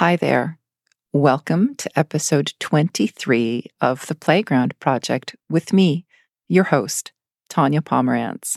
[0.00, 0.58] Hi there.
[1.12, 6.06] Welcome to episode 23 of the Playground Project with me,
[6.48, 7.12] your host,
[7.50, 8.56] Tanya Pomerantz.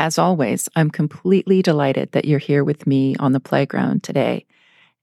[0.00, 4.44] As always, I'm completely delighted that you're here with me on the playground today.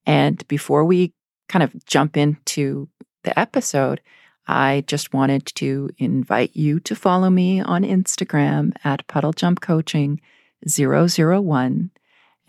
[0.06, 1.14] And before we
[1.48, 2.90] kind of jump into
[3.24, 4.02] the episode,
[4.46, 10.20] I just wanted to invite you to follow me on Instagram at Puddle Jump Coaching
[10.68, 11.90] 001.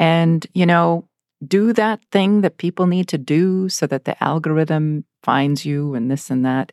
[0.01, 1.09] And, you know,
[1.48, 6.11] do that thing that people need to do so that the algorithm finds you and
[6.11, 6.73] this and that.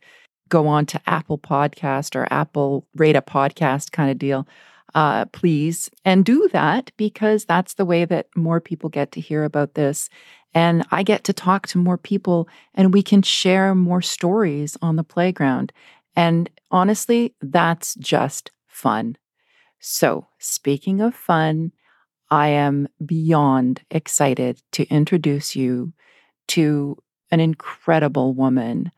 [0.49, 4.47] Go on to Apple Podcast or Apple Rate a Podcast kind of deal,
[4.93, 5.89] uh, please.
[6.03, 10.09] And do that because that's the way that more people get to hear about this.
[10.53, 14.97] And I get to talk to more people and we can share more stories on
[14.97, 15.71] the playground.
[16.15, 19.15] And honestly, that's just fun.
[19.79, 21.71] So, speaking of fun,
[22.31, 25.91] I am beyond excited to introduce you
[26.47, 26.97] to
[27.29, 28.91] an incredible woman.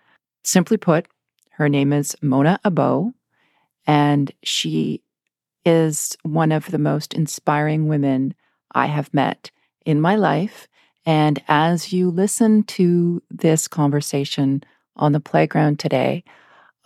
[0.43, 1.07] Simply put,
[1.53, 3.11] her name is Mona Abow,
[3.87, 5.01] and she
[5.65, 8.35] is one of the most inspiring women
[8.71, 9.49] I have met
[9.83, 10.67] in my life.
[11.03, 14.63] And as you listen to this conversation
[14.95, 16.23] on the playground today,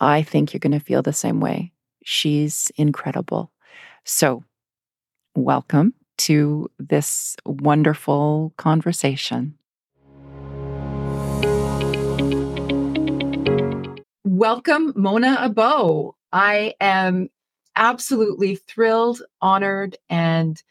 [0.00, 1.72] I think you're going to feel the same way.
[2.04, 3.52] She's incredible.
[4.04, 4.44] So,
[5.34, 9.54] welcome to this wonderful conversation.
[14.24, 16.14] Welcome, Mona Abow.
[16.32, 17.28] I am
[17.74, 20.62] absolutely thrilled, honored, and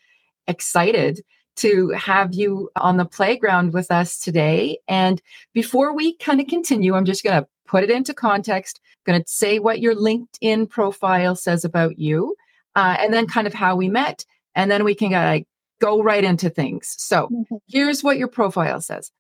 [0.47, 1.21] excited
[1.57, 4.77] to have you on the playground with us today.
[4.87, 5.21] And
[5.53, 9.27] before we kind of continue, I'm just going to put it into context, going to
[9.27, 12.35] say what your LinkedIn profile says about you,
[12.75, 14.25] uh, and then kind of how we met
[14.57, 15.39] and then we can uh,
[15.79, 16.95] go right into things.
[16.97, 17.55] So mm-hmm.
[17.67, 19.11] here's what your profile says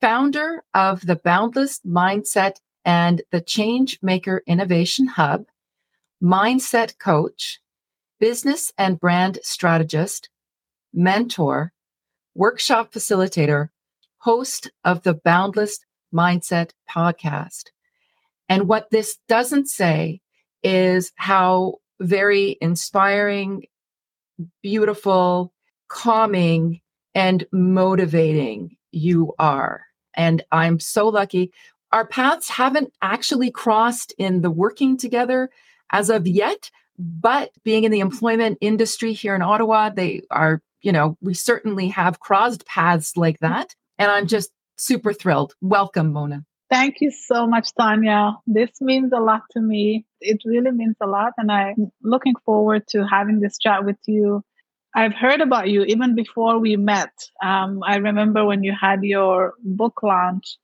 [0.00, 5.44] founder of the Boundless Mindset and the Change Maker Innovation Hub,
[6.20, 7.60] mindset coach,
[8.18, 10.28] business and brand strategist,
[10.92, 11.72] mentor,
[12.34, 13.68] workshop facilitator,
[14.18, 15.78] host of the Boundless
[16.12, 17.66] Mindset podcast.
[18.48, 20.20] And what this doesn't say
[20.62, 23.64] is how very inspiring
[24.62, 25.52] beautiful,
[25.88, 26.80] calming,
[27.14, 29.86] and motivating you are.
[30.14, 31.52] And I'm so lucky.
[31.92, 35.50] Our paths haven't actually crossed in the working together
[35.90, 40.92] as of yet, but being in the employment industry here in Ottawa, they are, you
[40.92, 43.74] know, we certainly have crossed paths like that.
[43.98, 45.54] And I'm just super thrilled.
[45.60, 46.44] Welcome, Mona.
[46.72, 48.38] Thank you so much, Tanya.
[48.46, 50.06] This means a lot to me.
[50.22, 51.34] It really means a lot.
[51.36, 54.42] And I'm looking forward to having this chat with you.
[54.94, 57.12] I've heard about you even before we met.
[57.44, 60.58] Um, I remember when you had your book launch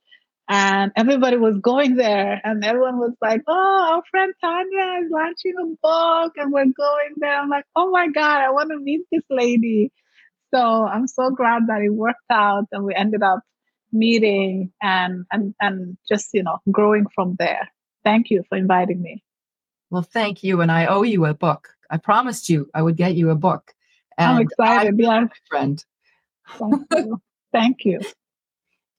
[0.49, 5.55] and everybody was going there and everyone was like, oh, our friend Tanya is launching
[5.61, 7.39] a book and we're going there.
[7.39, 9.91] I'm like, oh my God, I want to meet this lady.
[10.53, 13.41] So I'm so glad that it worked out and we ended up
[13.91, 17.69] meeting and and and just you know growing from there.
[18.03, 19.23] Thank you for inviting me.
[19.89, 21.69] Well thank you and i owe you a book.
[21.89, 23.73] I promised you i would get you a book.
[24.17, 25.27] And i'm excited yeah.
[25.47, 25.83] friend.
[26.57, 27.21] Thank you.
[27.51, 27.99] thank you.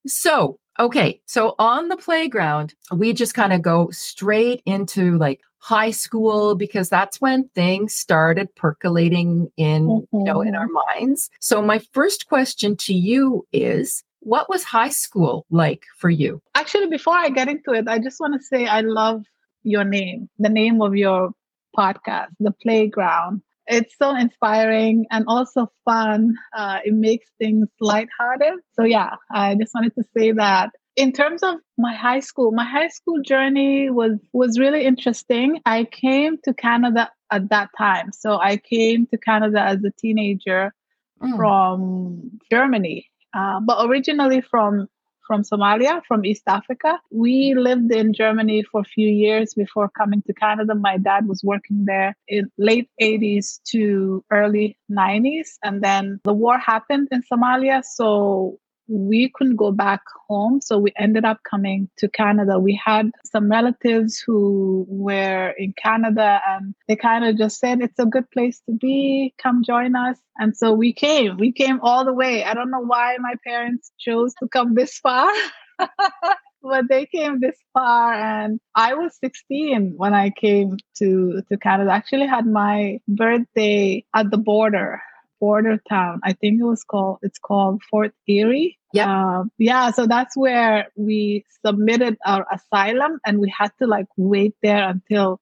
[0.07, 5.91] So okay so on the playground we just kind of go straight into like high
[5.91, 10.17] school because that's when things started percolating in mm-hmm.
[10.19, 11.01] you know in our mm-hmm.
[11.01, 11.31] minds.
[11.41, 16.43] So my first question to you is what was high school like for you?
[16.55, 19.23] Actually, before I get into it, I just want to say I love
[19.63, 21.31] your name, the name of your
[21.77, 23.43] podcast, The Playground.
[23.67, 26.35] It's so inspiring and also fun.
[26.57, 28.55] Uh, it makes things lighthearted.
[28.73, 32.65] So, yeah, I just wanted to say that in terms of my high school my
[32.65, 38.39] high school journey was was really interesting i came to canada at that time so
[38.41, 40.75] i came to canada as a teenager
[41.23, 41.37] mm.
[41.37, 44.89] from germany uh, but originally from
[45.31, 46.99] from Somalia, from East Africa.
[47.13, 50.75] We lived in Germany for a few years before coming to Canada.
[50.75, 55.51] My dad was working there in late 80s to early 90s.
[55.63, 57.85] And then the war happened in Somalia.
[57.85, 58.59] So
[58.91, 60.61] we couldn't go back home.
[60.61, 62.59] So we ended up coming to Canada.
[62.59, 67.99] We had some relatives who were in Canada and they kind of just said, it's
[67.99, 69.33] a good place to be.
[69.39, 70.19] Come join us.
[70.39, 71.37] And so we came.
[71.37, 72.45] We came all the way.
[72.45, 75.31] I don't know why my parents chose to come this far.
[76.63, 81.91] but they came this far and i was 16 when i came to to canada
[81.91, 85.01] I actually had my birthday at the border
[85.41, 86.21] border town.
[86.23, 88.79] I think it was called it's called Fort Erie.
[88.93, 89.41] Yeah.
[89.41, 89.91] Uh, yeah.
[89.93, 95.41] So that's where we submitted our asylum, and we had to like wait there until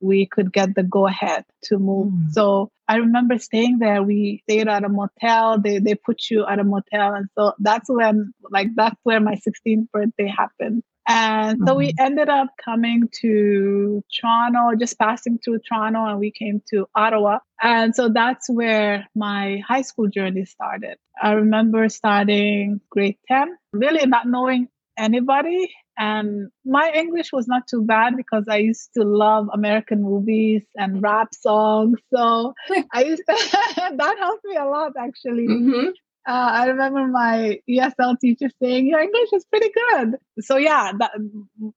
[0.00, 2.12] we could get the go ahead to move.
[2.12, 2.30] Mm.
[2.30, 4.02] So I remember staying there.
[4.02, 5.60] We stayed at a motel.
[5.60, 9.34] They they put you at a motel, and so that's when like that's where my
[9.34, 10.82] 16th birthday happened.
[11.08, 11.78] And so mm-hmm.
[11.78, 17.38] we ended up coming to Toronto, just passing through Toronto, and we came to Ottawa.
[17.62, 20.98] And so that's where my high school journey started.
[21.20, 24.68] I remember starting grade 10, really not knowing
[24.98, 25.72] anybody.
[25.96, 31.02] And my English was not too bad because I used to love American movies and
[31.02, 31.98] rap songs.
[32.14, 32.52] So
[32.92, 33.34] I used to,
[33.96, 35.48] that helped me a lot actually.
[35.48, 35.88] Mm-hmm.
[36.28, 41.12] Uh, I remember my ESL teacher saying, "Your English is pretty good." So yeah, that,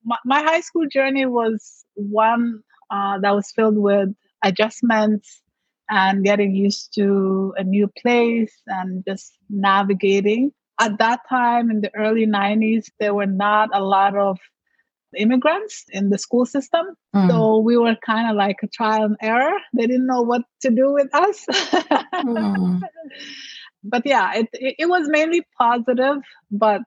[0.04, 4.10] my, my high school journey was one uh, that was filled with
[4.44, 5.42] adjustments
[5.90, 10.52] and getting used to a new place and just navigating.
[10.82, 14.38] At that time, in the early '90s, there were not a lot of
[15.18, 16.88] immigrants in the school system.
[17.16, 17.30] Mm.
[17.30, 19.58] So we were kind of like a trial and error.
[19.74, 21.46] They didn't know what to do with us.
[21.50, 22.82] mm.
[23.84, 26.18] but yeah, it, it, it was mainly positive,
[26.50, 26.82] but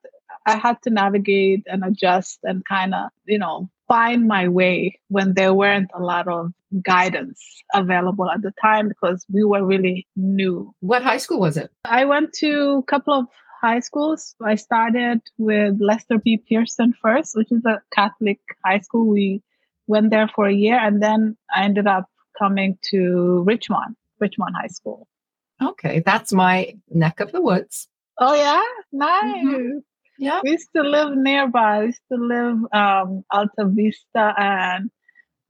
[0.47, 5.35] I had to navigate and adjust and kind of, you know, find my way when
[5.35, 6.53] there weren't a lot of
[6.83, 10.75] guidance available at the time because we were really new.
[10.81, 11.71] What high school was it?
[11.85, 13.27] I went to a couple of
[13.61, 14.35] high schools.
[14.43, 16.39] I started with Lester B.
[16.49, 19.07] Pearson first, which is a Catholic high school.
[19.07, 19.43] We
[19.87, 22.09] went there for a year and then I ended up
[22.39, 25.07] coming to Ridgemont, Ridgemont High School.
[25.63, 27.89] Okay, that's my neck of the woods.
[28.19, 28.63] Oh yeah,
[28.93, 29.45] nice.
[29.45, 29.79] Mm-hmm.
[30.19, 31.81] Yeah, we used to live nearby.
[31.81, 34.91] We used to live um, Alta Vista and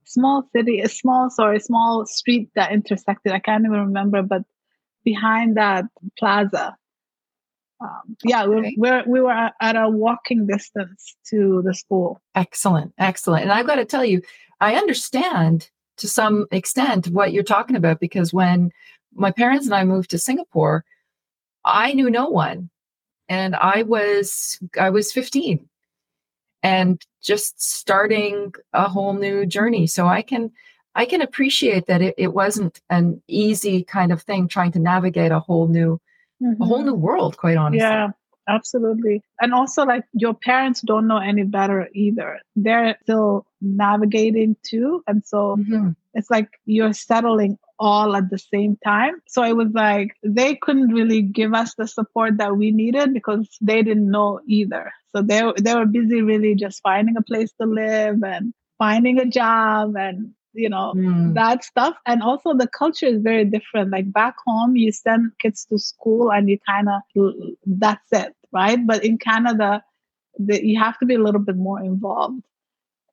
[0.04, 3.32] small city, a small sorry, small street that intersected.
[3.32, 4.42] I can't even remember, but
[5.04, 5.84] behind that
[6.18, 6.76] plaza.
[7.80, 8.60] Um, yeah, okay.
[8.60, 12.20] we we're, we were at a walking distance to the school.
[12.34, 13.42] Excellent, excellent.
[13.42, 14.22] And I've got to tell you,
[14.60, 15.68] I understand
[15.98, 18.72] to some extent what you're talking about because when
[19.14, 20.84] my parents and I moved to Singapore,
[21.64, 22.70] I knew no one.
[23.28, 25.66] And I was I was 15
[26.62, 29.86] and just starting a whole new journey.
[29.86, 30.50] So I can
[30.94, 35.32] I can appreciate that it, it wasn't an easy kind of thing trying to navigate
[35.32, 36.00] a whole new
[36.42, 36.62] mm-hmm.
[36.62, 36.88] a whole mm-hmm.
[36.88, 37.80] new world, quite honestly.
[37.80, 38.10] Yeah.
[38.46, 39.22] Absolutely.
[39.40, 42.40] And also, like, your parents don't know any better either.
[42.54, 45.02] They're still navigating too.
[45.06, 45.92] And so mm-hmm.
[46.14, 49.20] It's like you're settling all at the same time.
[49.26, 53.48] So it was like they couldn't really give us the support that we needed because
[53.60, 54.92] they didn't know either.
[55.14, 59.26] So they they were busy really just finding a place to live and finding a
[59.26, 61.34] job and you know mm.
[61.34, 65.66] that stuff and also the culture is very different like back home you send kids
[65.66, 67.02] to school and you kind of
[67.66, 69.82] that's it right but in canada
[70.38, 72.40] the, you have to be a little bit more involved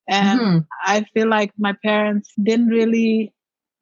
[0.07, 0.57] and mm-hmm.
[0.83, 3.33] i feel like my parents didn't really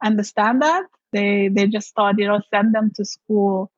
[0.04, 0.86] understand that.
[1.12, 3.71] They they just thought, you know, send them to school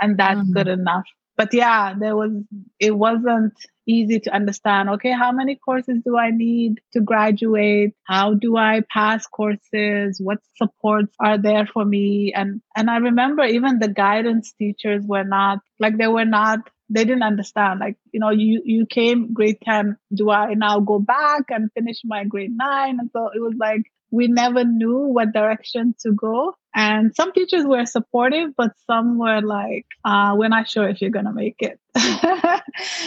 [0.00, 0.52] and that's mm-hmm.
[0.52, 1.04] good enough.
[1.36, 2.32] But yeah, there was
[2.78, 3.54] it wasn't
[3.86, 4.90] easy to understand.
[4.90, 7.94] Okay, how many courses do I need to graduate?
[8.04, 10.20] How do I pass courses?
[10.20, 12.32] What supports are there for me?
[12.34, 17.04] And and I remember even the guidance teachers were not like they were not they
[17.04, 21.44] didn't understand like you know you you came grade 10 do i now go back
[21.50, 25.94] and finish my grade 9 and so it was like we never knew what direction
[26.00, 26.56] to go.
[26.72, 31.10] And some teachers were supportive, but some were like, uh, we're not sure if you're
[31.10, 31.80] going to make it.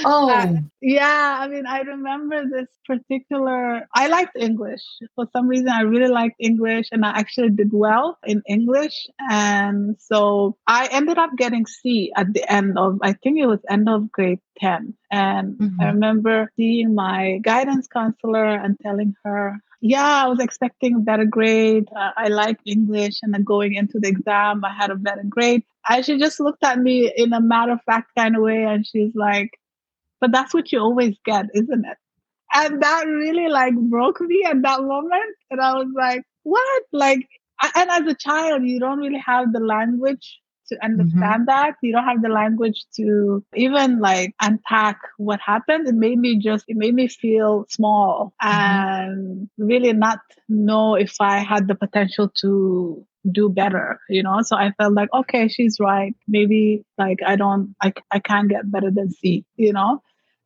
[0.05, 0.29] oh.
[0.29, 1.37] Uh, yeah.
[1.39, 4.81] I mean, I remember this particular, I liked English.
[5.15, 9.07] For some reason, I really liked English and I actually did well in English.
[9.31, 13.59] And so I ended up getting C at the end of, I think it was
[13.69, 14.93] end of grade 10.
[15.09, 15.81] And mm-hmm.
[15.81, 21.25] I remember seeing my guidance counselor and telling her yeah, I was expecting a better
[21.25, 21.89] grade.
[21.93, 25.63] Uh, I like English, and then going into the exam, I had a better grade.
[25.89, 28.87] And she just looked at me in a matter of fact kind of way, and
[28.87, 29.59] she's like,
[30.21, 31.97] "But that's what you always get, isn't it?"
[32.53, 37.27] And that really like broke me at that moment, and I was like, "What?" Like,
[37.75, 40.85] and as a child, you don't really have the language to mm-hmm.
[40.85, 41.45] understand mm-hmm.
[41.45, 41.75] that.
[41.81, 45.87] You don't have the language to even like unpack what happened.
[45.87, 48.49] It made me just, it made me feel small mm-hmm.
[48.49, 54.41] and really not know if I had the potential to do better, you know?
[54.41, 56.13] So I felt like, okay, she's right.
[56.27, 60.01] Maybe like I don't, I, I can't get better than C, you know?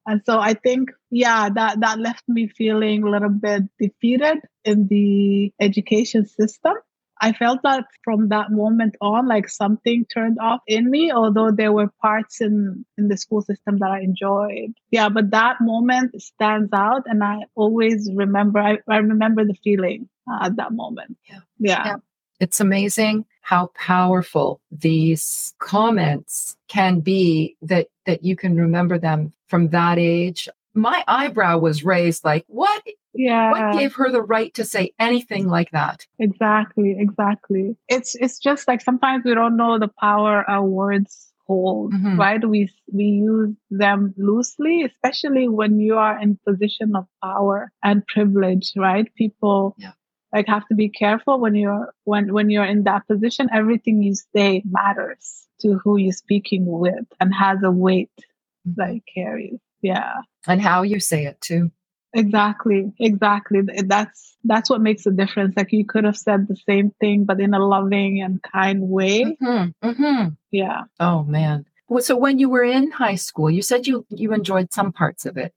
[0.05, 4.87] And so I think, yeah, that, that left me feeling a little bit defeated in
[4.87, 6.73] the education system
[7.21, 11.71] I felt that from that moment on, like something turned off in me, although there
[11.71, 14.73] were parts in, in the school system that I enjoyed.
[14.91, 17.03] Yeah, but that moment stands out.
[17.05, 21.17] And I always remember, I, I remember the feeling uh, at that moment.
[21.29, 21.39] Yeah.
[21.59, 21.83] yeah.
[21.85, 21.95] yeah.
[22.39, 29.69] It's amazing how powerful these comments can be that, that you can remember them from
[29.69, 30.47] that age.
[30.75, 32.83] My eyebrow was raised like, what
[33.17, 33.51] yeah.
[33.51, 36.05] what gave her the right to say anything like that?
[36.19, 37.75] Exactly exactly.
[37.87, 41.93] It's it's just like sometimes we don't know the power our words hold.
[41.93, 42.19] Mm-hmm.
[42.19, 48.05] right we we use them loosely especially when you are in position of power and
[48.07, 49.07] privilege right?
[49.15, 49.93] People yeah.
[50.33, 54.13] like have to be careful when you're when when you're in that position everything you
[54.35, 58.73] say matters to who you're speaking with and has a weight mm-hmm.
[58.75, 59.59] that it carries.
[59.81, 60.15] Yeah.
[60.47, 61.71] And how you say it too
[62.17, 63.61] Exactly, exactly.
[63.85, 65.53] That's that's what makes a difference.
[65.55, 69.23] Like you could have said the same thing, but in a loving and kind way.
[69.23, 70.29] Mm-hmm, mm-hmm.
[70.51, 70.83] Yeah.
[70.99, 71.65] Oh man.
[71.89, 75.27] Well, so when you were in high school, you said you you enjoyed some parts
[75.27, 75.53] of it.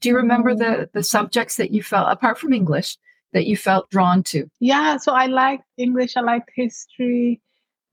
[0.00, 2.96] Do you remember the the subjects that you felt apart from English
[3.32, 4.48] that you felt drawn to?
[4.60, 4.98] Yeah.
[4.98, 6.16] So I liked English.
[6.16, 7.40] I liked history.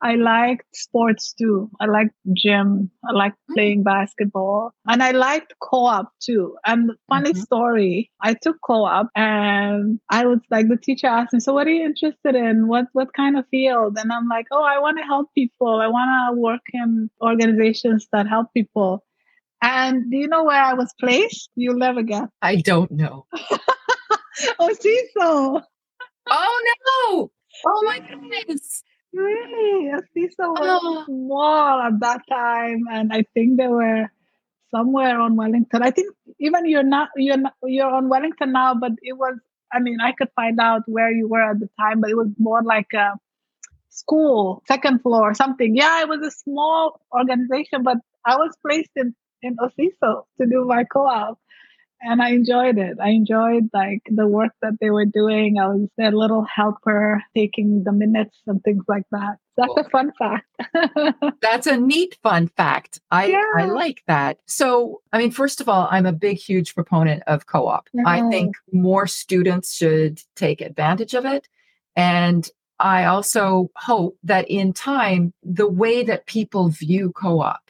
[0.01, 1.70] I liked sports too.
[1.79, 2.89] I liked gym.
[3.08, 3.53] I liked mm.
[3.53, 4.74] playing basketball.
[4.88, 6.55] And I liked co-op too.
[6.65, 7.41] And funny mm-hmm.
[7.41, 11.72] story, I took co-op and I was like, the teacher asked me, so what are
[11.72, 12.67] you interested in?
[12.67, 13.98] What, what kind of field?
[13.98, 15.79] And I'm like, oh, I want to help people.
[15.79, 19.03] I want to work in organizations that help people.
[19.62, 21.51] And do you know where I was placed?
[21.55, 22.27] You'll never guess.
[22.41, 23.27] I don't know.
[24.60, 25.62] oh, see so.
[26.29, 26.63] Oh
[27.10, 27.31] no.
[27.65, 28.84] Oh my goodness.
[29.13, 29.91] Really?
[30.15, 31.03] CISA was oh.
[31.06, 34.10] small at that time, and I think they were
[34.74, 35.84] somewhere on Wellington.
[35.84, 39.38] I think even you're not you're not, you're on Wellington now, but it was.
[39.74, 42.27] I mean, I could find out where you were at the time, but it was
[42.38, 43.12] more like a
[43.89, 45.75] school, second floor, or something.
[45.75, 50.65] Yeah, it was a small organization, but I was placed in in OCISO to do
[50.65, 51.39] my co-op
[52.01, 52.98] and I enjoyed it.
[53.00, 55.60] I enjoyed like the work that they were doing.
[55.60, 59.38] I was their little helper, taking the minutes and things like that.
[59.58, 59.86] That's cool.
[59.86, 60.48] a fun fact.
[61.41, 63.00] That's a neat fun fact.
[63.12, 63.43] I yeah.
[63.58, 64.39] I like that.
[64.48, 67.88] So, I mean, first of all, I'm a big, huge proponent of co-op.
[67.89, 68.08] Mm-hmm.
[68.08, 71.48] I think more students should take advantage of it,
[71.96, 77.62] and I also hope that in time, the way that people view co-op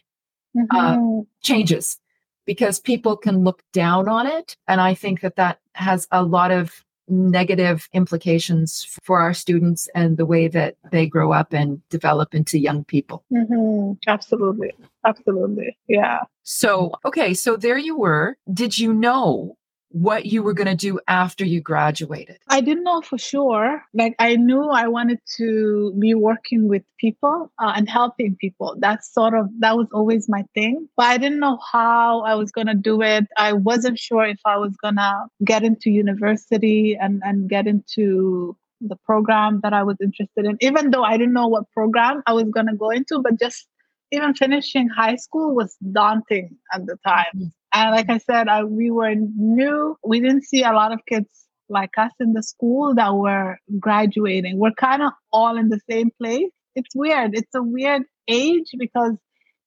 [0.58, 1.20] uh, mm-hmm.
[1.20, 1.98] uh, changes
[2.46, 4.56] because people can look down on it.
[4.68, 10.18] And I think that that has a lot of negative implications for our students and
[10.18, 13.24] the way that they grow up and develop into young people.
[13.32, 13.94] Mm-hmm.
[14.08, 14.72] Absolutely.
[15.06, 15.78] Absolutely.
[15.88, 16.20] Yeah.
[16.44, 17.34] So, okay.
[17.34, 18.38] So there you were.
[18.52, 19.58] Did you know
[19.92, 22.38] what you were going to do after you graduated?
[22.48, 23.84] I didn't know for sure.
[23.94, 28.76] Like, I knew I wanted to be working with people uh, and helping people.
[28.80, 30.88] That's sort of, that was always my thing.
[30.96, 33.26] But I didn't know how I was going to do it.
[33.38, 38.58] I wasn't sure if I was going to get into university and, and get into
[38.82, 42.34] the program that I was interested in, even though I didn't know what program I
[42.34, 43.68] was going to go into, but just
[44.12, 47.26] even finishing high school was daunting at the time.
[47.36, 47.46] Mm-hmm.
[47.74, 49.96] And like I said, I, we were new.
[50.04, 51.30] We didn't see a lot of kids
[51.70, 54.60] like us in the school that were graduating.
[54.60, 56.52] We're kind of all in the same place.
[56.76, 57.32] It's weird.
[57.34, 59.14] It's a weird age because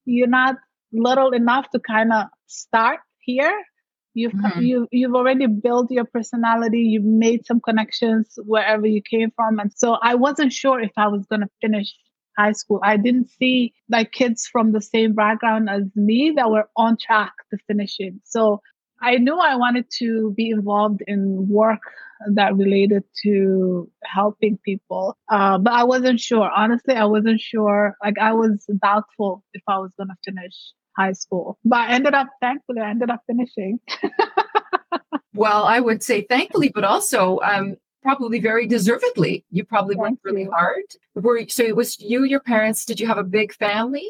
[0.04, 0.56] you're not
[0.92, 3.58] little enough to kind of start here.
[4.12, 4.60] You've mm-hmm.
[4.60, 6.80] you you've already built your personality.
[6.80, 11.08] You've made some connections wherever you came from, and so I wasn't sure if I
[11.08, 11.92] was going to finish
[12.36, 12.80] high school.
[12.82, 17.32] I didn't see like kids from the same background as me that were on track
[17.50, 18.20] to finishing.
[18.24, 18.60] So
[19.00, 21.82] I knew I wanted to be involved in work
[22.32, 26.50] that related to helping people, uh, but I wasn't sure.
[26.50, 27.96] Honestly, I wasn't sure.
[28.02, 30.54] Like I was doubtful if I was going to finish
[30.96, 33.80] high school, but I ended up, thankfully, I ended up finishing.
[35.34, 39.44] well, I would say thankfully, but also um, probably very deservedly.
[39.50, 40.52] You probably Thank worked really you.
[40.52, 40.84] hard.
[41.14, 42.84] Were so it was you, your parents.
[42.84, 44.08] Did you have a big family?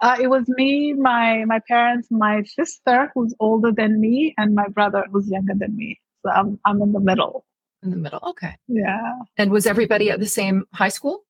[0.00, 4.68] Uh, it was me, my my parents, my sister who's older than me, and my
[4.68, 6.00] brother who's younger than me.
[6.22, 7.44] So I'm I'm in the middle.
[7.82, 8.56] In the middle, okay.
[8.68, 9.14] Yeah.
[9.38, 11.24] And was everybody at the same high school?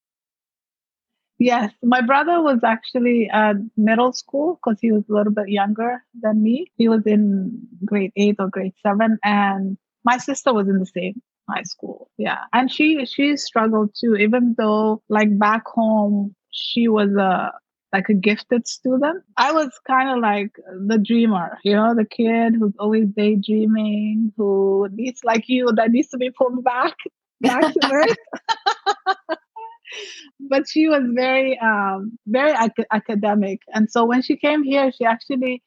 [1.38, 6.02] Yes, my brother was actually at middle school because he was a little bit younger
[6.20, 6.70] than me.
[6.76, 11.22] He was in grade eight or grade seven, and my sister was in the same
[11.50, 12.10] high school.
[12.18, 12.38] Yeah.
[12.52, 17.52] And she she struggled too, even though like back home she was a
[17.92, 19.22] like a gifted student.
[19.36, 20.52] I was kind of like
[20.86, 26.08] the dreamer, you know, the kid who's always daydreaming, who needs like you that needs
[26.08, 26.94] to be pulled back.
[27.40, 28.16] back to earth.
[30.50, 33.60] but she was very, um, very ac- academic.
[33.74, 35.62] And so when she came here, she actually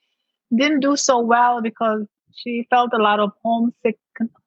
[0.55, 3.97] didn't do so well because she felt a lot of homesick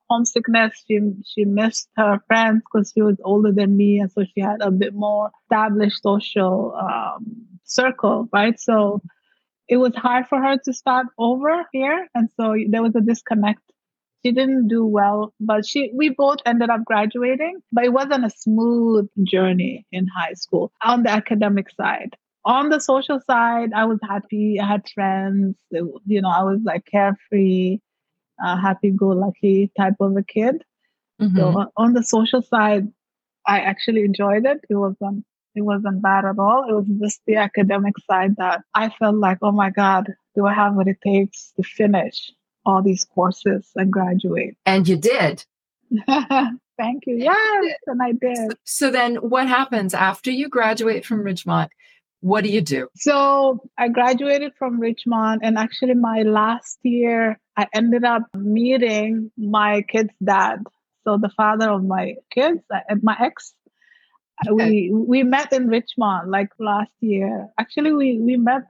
[0.08, 0.84] homesickness.
[0.86, 4.60] She she missed her friends because she was older than me, and so she had
[4.60, 8.58] a bit more established social um, circle, right?
[8.58, 9.02] So
[9.68, 13.60] it was hard for her to start over here, and so there was a disconnect.
[14.24, 18.30] She didn't do well, but she we both ended up graduating, but it wasn't a
[18.30, 22.16] smooth journey in high school on the academic side.
[22.44, 24.60] On the social side, I was happy.
[24.60, 25.56] I had friends.
[25.70, 27.78] You know, I was like carefree
[28.44, 30.62] uh, happy-go-lucky type of a kid.
[31.20, 31.36] Mm-hmm.
[31.36, 32.88] So on the social side,
[33.46, 34.60] I actually enjoyed it.
[34.68, 35.24] It wasn't
[35.54, 36.68] it wasn't bad at all.
[36.68, 40.52] It was just the academic side that I felt like, oh my God, do I
[40.52, 42.30] have what it takes to finish
[42.66, 44.56] all these courses and graduate?
[44.66, 45.44] And you did.
[46.06, 47.16] Thank you.
[47.16, 48.52] Yes, and I did.
[48.64, 51.68] So then what happens after you graduate from Ridgemont?
[52.20, 52.88] What do you do?
[52.94, 59.82] So I graduated from Ridgemont, and actually, my last year, I ended up meeting my
[59.82, 60.62] kid's dad.
[61.04, 63.54] So the father of my kids, uh, my ex,
[64.46, 64.54] okay.
[64.54, 67.48] we we met in Ridgemont like last year.
[67.58, 68.62] Actually, we we met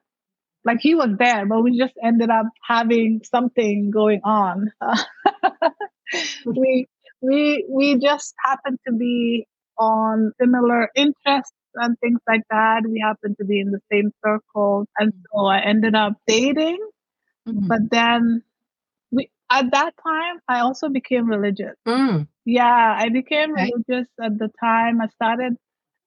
[0.65, 4.73] like he was there, but we just ended up having something going on.
[6.45, 6.87] we
[7.23, 9.47] we we just happened to be
[9.79, 12.83] on similar interests and things like that.
[12.87, 14.87] We happened to be in the same circles.
[14.99, 16.79] And so I ended up dating.
[17.49, 17.69] Mm-hmm.
[17.69, 18.43] But then
[19.51, 21.77] at that time I also became religious.
[21.87, 22.29] Mm.
[22.45, 25.01] Yeah, I became religious at the time.
[25.01, 25.57] I started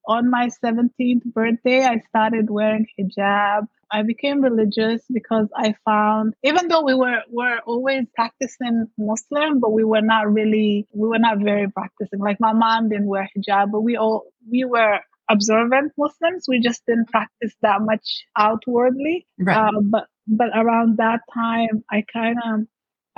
[0.07, 3.67] on my 17th birthday, I started wearing hijab.
[3.91, 9.71] I became religious because I found, even though we were were always practicing Muslim, but
[9.71, 12.19] we were not really, we were not very practicing.
[12.19, 14.99] Like my mom didn't wear hijab, but we all we were
[15.29, 16.45] observant Muslims.
[16.47, 19.25] We just didn't practice that much outwardly.
[19.39, 19.57] Right.
[19.57, 22.67] Uh, but but around that time, I kind of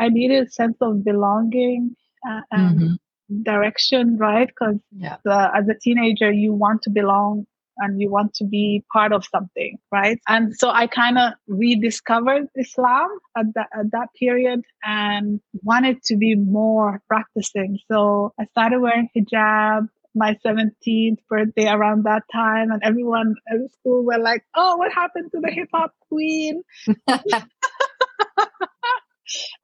[0.01, 1.95] I needed a sense of belonging
[2.27, 3.43] uh, and mm-hmm.
[3.43, 4.47] direction, right?
[4.47, 5.17] Because yeah.
[5.25, 7.45] as a teenager, you want to belong
[7.77, 10.19] and you want to be part of something, right?
[10.27, 16.17] And so I kind of rediscovered Islam at that, at that period and wanted to
[16.17, 17.77] be more practicing.
[17.91, 24.03] So I started wearing hijab my 17th birthday around that time and everyone at school
[24.03, 26.61] were like oh what happened to the hip hop queen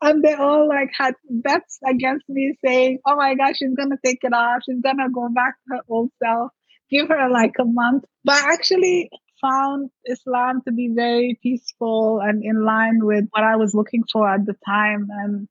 [0.01, 4.19] and they all like had bets against me saying oh my gosh she's gonna take
[4.23, 4.61] it off.
[4.65, 6.51] She's gonna go back to her old self.
[6.89, 8.05] Give her like a month.
[8.23, 9.09] But I actually
[9.41, 14.27] found islam to be very peaceful and in line with what i was looking for
[14.27, 15.07] at the time.
[15.11, 15.47] And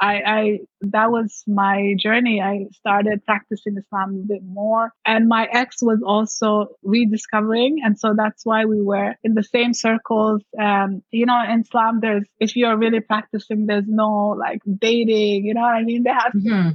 [0.00, 2.40] I, I that was my journey.
[2.42, 8.14] I started practicing Islam a bit more, and my ex was also rediscovering, and so
[8.16, 10.42] that's why we were in the same circles.
[10.52, 15.46] And you know, in Islam, there's if you're really practicing, there's no like dating.
[15.46, 16.02] You know what I mean?
[16.02, 16.70] They have mm-hmm.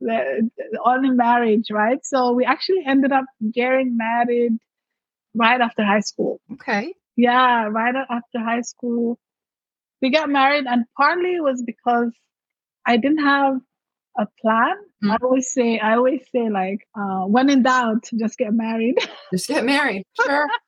[0.00, 0.50] the,
[0.84, 2.04] only marriage, right?
[2.04, 4.58] So we actually ended up getting married
[5.34, 6.40] right after high school.
[6.52, 6.94] Okay.
[7.16, 9.18] Yeah, right after high school,
[10.02, 12.12] we got married, and partly was because
[12.86, 13.58] I didn't have
[14.18, 14.76] a plan.
[15.02, 15.10] Mm-hmm.
[15.12, 18.96] I always say, I always say, like, uh, when in doubt, just get married.
[19.32, 20.04] Just get married.
[20.20, 20.46] Sure.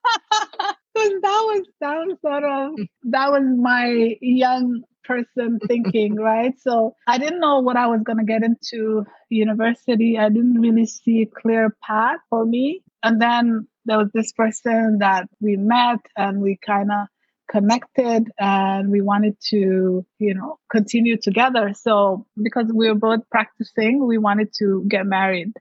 [0.92, 3.10] Because that was that was sort of hmm.
[3.10, 6.52] that was my young person thinking, right?
[6.60, 10.18] So I didn't know what I was gonna get into university.
[10.18, 12.82] I didn't really see a clear path for me.
[13.04, 17.06] And then there was this person that we met and we kind of
[17.50, 21.72] connected and we wanted to, you know, continue together.
[21.74, 25.52] So because we were both practicing, we wanted to get married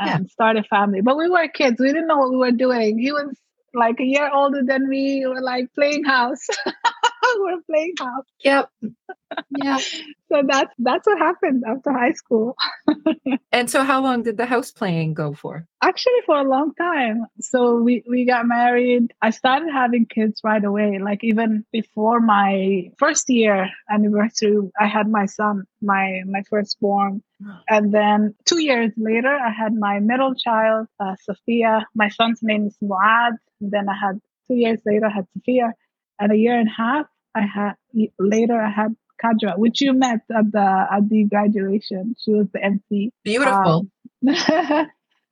[0.00, 0.32] and yeah.
[0.32, 1.00] start a family.
[1.00, 1.76] But we were kids.
[1.78, 2.98] We didn't know what we were doing.
[2.98, 3.36] He was
[3.74, 5.24] like a year older than me.
[5.24, 6.46] We were like playing house.
[7.38, 8.26] we're playing house.
[8.44, 8.70] Yep.
[9.50, 9.78] Yeah.
[9.78, 12.56] so that's that's what happened after high school.
[13.52, 15.66] and so how long did the house playing go for?
[15.82, 17.26] Actually for a long time.
[17.40, 19.12] So we we got married.
[19.20, 20.98] I started having kids right away.
[20.98, 27.22] Like even before my first year anniversary, I had my son, my my firstborn.
[27.68, 31.86] And then two years later, I had my middle child, uh, Sophia.
[31.94, 33.32] My son's name is Muad.
[33.60, 35.72] Then I had two years later, I had Sophia.
[36.20, 37.74] And a year and a half, I had
[38.18, 42.16] later I had Kadra, which you met at the at the graduation.
[42.22, 43.12] She was the MC.
[43.24, 43.86] Beautiful.
[44.26, 44.26] Um,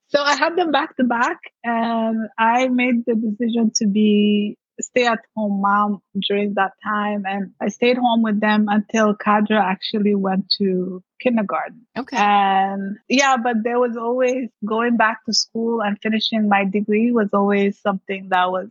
[0.09, 5.07] so I had them back to back, and I made the decision to be stay
[5.07, 7.24] at home mom during that time.
[7.26, 11.87] And I stayed home with them until Kadra actually went to kindergarten.
[11.98, 12.16] Okay.
[12.16, 17.29] And yeah, but there was always going back to school and finishing my degree was
[17.33, 18.70] always something that was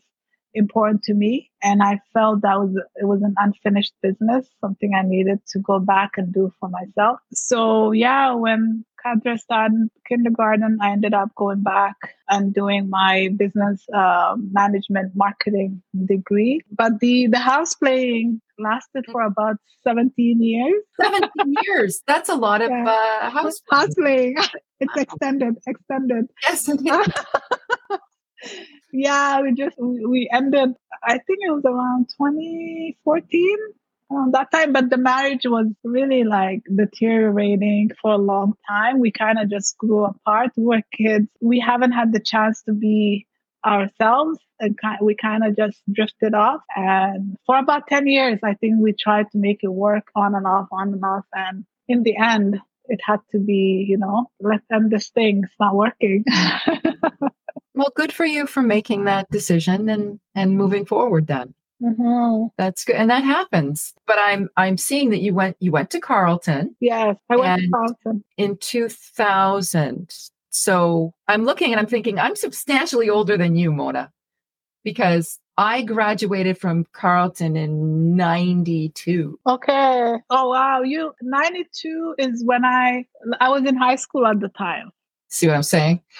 [0.53, 5.01] important to me and i felt that was it was an unfinished business something i
[5.01, 7.19] needed to go back and do for myself.
[7.33, 11.95] So yeah when Kadra started kindergarten i ended up going back
[12.29, 16.61] and doing my business uh, management marketing degree.
[16.71, 20.83] But the the house playing lasted for about 17 years.
[21.01, 21.29] 17
[21.63, 22.01] years.
[22.05, 22.85] That's a lot of yeah.
[22.85, 23.81] uh, house playing.
[23.81, 24.35] house playing.
[24.79, 26.27] It's extended extended.
[26.43, 26.69] Yes
[28.91, 30.73] yeah, we just we ended.
[31.03, 33.57] I think it was around 2014
[34.11, 38.99] around that time, but the marriage was really like deteriorating for a long time.
[38.99, 40.51] We kind of just grew apart.
[40.57, 41.27] We were kids.
[41.41, 43.27] We haven't had the chance to be
[43.65, 48.75] ourselves and we kind of just drifted off and for about 10 years i think
[48.79, 52.15] we tried to make it work on and off on and off and in the
[52.15, 56.23] end it had to be you know let's end this thing it's not working
[57.79, 61.27] Well, good for you for making that decision and and moving forward.
[61.27, 62.47] Then mm-hmm.
[62.57, 63.93] that's good, and that happens.
[64.05, 66.75] But I'm I'm seeing that you went you went to Carleton.
[66.81, 70.13] Yes, I went to Carleton in 2000.
[70.49, 74.11] So I'm looking and I'm thinking I'm substantially older than you, Mona,
[74.83, 79.39] because I graduated from Carleton in 92.
[79.47, 80.15] Okay.
[80.29, 83.05] Oh wow, you 92 is when I
[83.39, 84.91] I was in high school at the time.
[85.29, 86.01] See what I'm saying?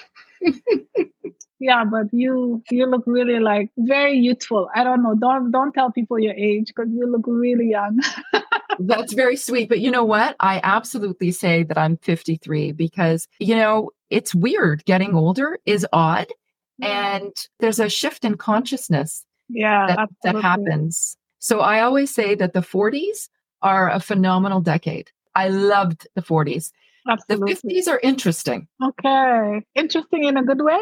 [1.60, 4.68] yeah but you you look really like very youthful.
[4.74, 5.14] I don't know.
[5.14, 8.00] Don't don't tell people your age because you look really young.
[8.78, 9.68] That's very sweet.
[9.68, 10.36] But you know what?
[10.40, 14.84] I absolutely say that i'm 53 because you know it's weird.
[14.84, 16.28] Getting older is odd
[16.82, 16.86] mm.
[16.86, 21.16] and there's a shift in consciousness yeah that, that happens.
[21.38, 23.28] So i always say that the 40s
[23.62, 25.10] are a phenomenal decade.
[25.34, 26.72] I loved the 40s
[27.08, 27.54] Absolutely.
[27.54, 28.68] The 50s are interesting.
[28.82, 29.62] Okay.
[29.74, 30.80] Interesting in a good way?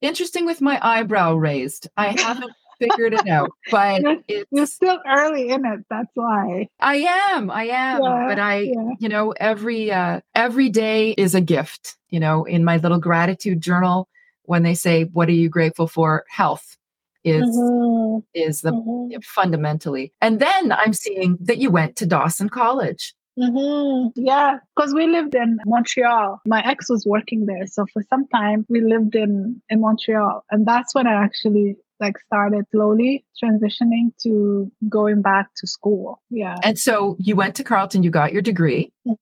[0.00, 1.88] Interesting with my eyebrow raised.
[1.96, 5.80] I haven't figured it out, but you're, you're, still early in it.
[5.90, 6.96] That's why I
[7.32, 7.50] am.
[7.50, 8.02] I am.
[8.02, 8.90] Yeah, but I, yeah.
[8.98, 11.96] you know, every uh, every day is a gift.
[12.10, 14.08] You know, in my little gratitude journal,
[14.44, 16.76] when they say, "What are you grateful for?" Health
[17.24, 18.20] is mm-hmm.
[18.34, 19.20] is the mm-hmm.
[19.22, 20.12] fundamentally.
[20.20, 23.14] And then I'm seeing that you went to Dawson College.
[23.38, 24.20] Mm-hmm.
[24.20, 26.40] Yeah, because we lived in Montreal.
[26.44, 30.66] My ex was working there, so for some time we lived in in Montreal, and
[30.66, 36.20] that's when I actually like started slowly transitioning to going back to school.
[36.30, 36.56] Yeah.
[36.62, 39.14] And so you went to Carleton, you got your degree, mm-hmm.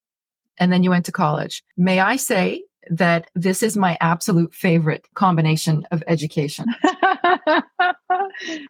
[0.58, 1.62] and then you went to college.
[1.76, 6.66] May I say that this is my absolute favorite combination of education.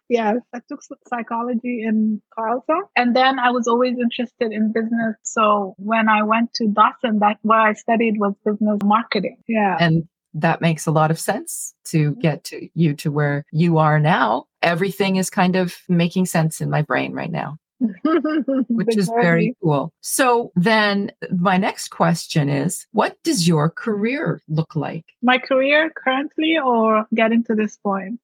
[0.09, 5.15] yes, I took psychology in Carleton, and then I was always interested in business.
[5.23, 9.37] So when I went to Dawson, that's where I studied was business marketing.
[9.47, 9.77] Yeah.
[9.79, 12.19] And that makes a lot of sense to mm-hmm.
[12.19, 14.45] get to you to where you are now.
[14.61, 17.57] Everything is kind of making sense in my brain right now.
[17.79, 19.93] Which is very cool.
[20.01, 25.05] So then my next question is what does your career look like?
[25.21, 28.19] My career currently or getting to this point?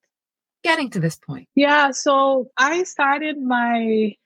[0.62, 1.48] Getting to this point.
[1.54, 4.16] Yeah, so I started my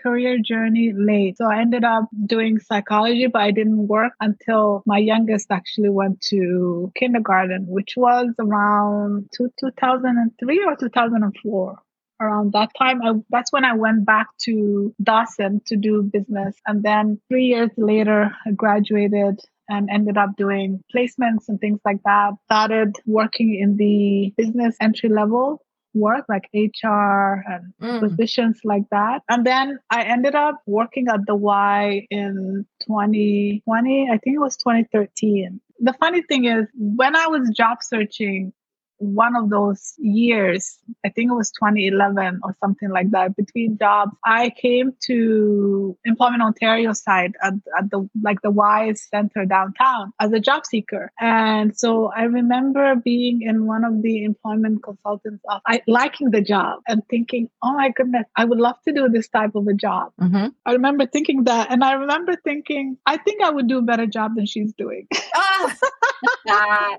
[0.00, 1.36] career journey late.
[1.38, 6.20] So I ended up doing psychology, but I didn't work until my youngest actually went
[6.30, 11.78] to kindergarten, which was around two, 2003 or 2004
[12.20, 13.02] around that time.
[13.02, 16.56] I, that's when I went back to Dawson to do business.
[16.66, 22.02] And then three years later, I graduated and ended up doing placements and things like
[22.04, 22.32] that.
[22.46, 25.62] Started working in the business entry level
[25.94, 28.00] work like HR and mm.
[28.00, 29.22] positions like that.
[29.28, 34.56] And then I ended up working at the Y in 2020, I think it was
[34.56, 35.60] 2013.
[35.80, 38.52] The funny thing is, when I was job searching,
[38.98, 44.12] one of those years, I think it was 2011 or something like that, between jobs,
[44.24, 50.32] I came to Employment Ontario side at, at the like the WISE Center downtown as
[50.32, 51.12] a job seeker.
[51.20, 56.42] And so I remember being in one of the employment consultants office, I liking the
[56.42, 59.74] job and thinking, oh my goodness, I would love to do this type of a
[59.74, 60.12] job.
[60.20, 60.48] Mm-hmm.
[60.66, 61.70] I remember thinking that.
[61.70, 65.06] And I remember thinking, I think I would do a better job than she's doing.
[65.34, 65.76] Ah,
[66.46, 66.98] that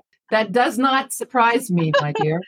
[0.52, 2.40] does not surprise me, my dear.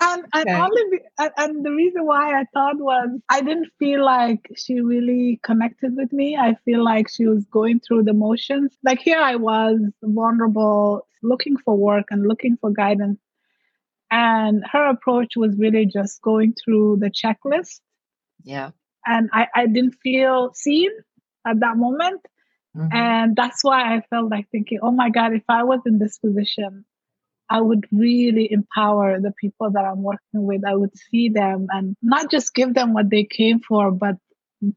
[0.00, 0.60] and and okay.
[0.60, 4.80] only be, and, and the reason why I thought was I didn't feel like she
[4.80, 6.36] really connected with me.
[6.36, 8.76] I feel like she was going through the motions.
[8.84, 13.20] Like here I was vulnerable, looking for work and looking for guidance.
[14.10, 17.80] And her approach was really just going through the checklist.
[18.44, 18.70] Yeah.
[19.06, 20.90] And I, I didn't feel seen
[21.46, 22.20] at that moment.
[22.76, 22.96] Mm-hmm.
[22.96, 26.18] And that's why I felt like thinking, oh my God, if I was in this
[26.18, 26.84] position,
[27.54, 30.62] I would really empower the people that I'm working with.
[30.66, 34.16] I would see them and not just give them what they came for, but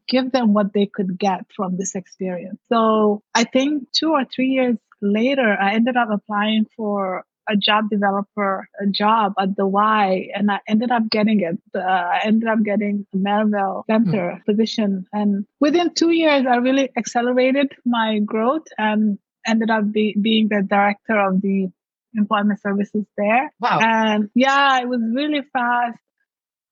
[0.08, 2.60] give them what they could get from this experience.
[2.72, 7.90] So I think two or three years later, I ended up applying for a job
[7.90, 11.58] developer a job at the Y, and I ended up getting it.
[11.74, 14.46] Uh, I ended up getting the Merivale Center mm.
[14.46, 20.50] position, and within two years, I really accelerated my growth and ended up be, being
[20.50, 21.70] the director of the
[22.18, 23.54] employment services there.
[23.60, 23.80] Wow!
[23.82, 26.00] And yeah, it was really fast.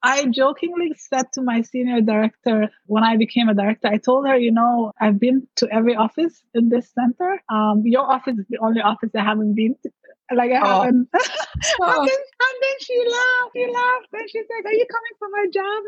[0.05, 4.37] I jokingly said to my senior director when I became a director, I told her,
[4.37, 7.41] you know, I've been to every office in this center.
[7.49, 9.89] Um, your office is the only office I haven't been to.
[10.35, 10.81] Like I oh.
[10.81, 11.09] haven't.
[11.13, 11.99] oh.
[11.99, 13.51] and, then, and then she laughed.
[13.55, 14.07] She laughed.
[14.13, 15.83] And she said, Are you coming for my job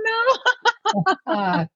[1.28, 1.68] now?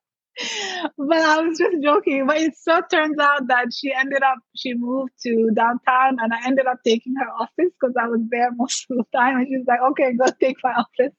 [0.98, 2.26] But I was just joking.
[2.28, 6.46] But it so turns out that she ended up, she moved to downtown and I
[6.46, 9.38] ended up taking her office because I was there most of the time.
[9.38, 11.16] And she's like, okay, go take my office.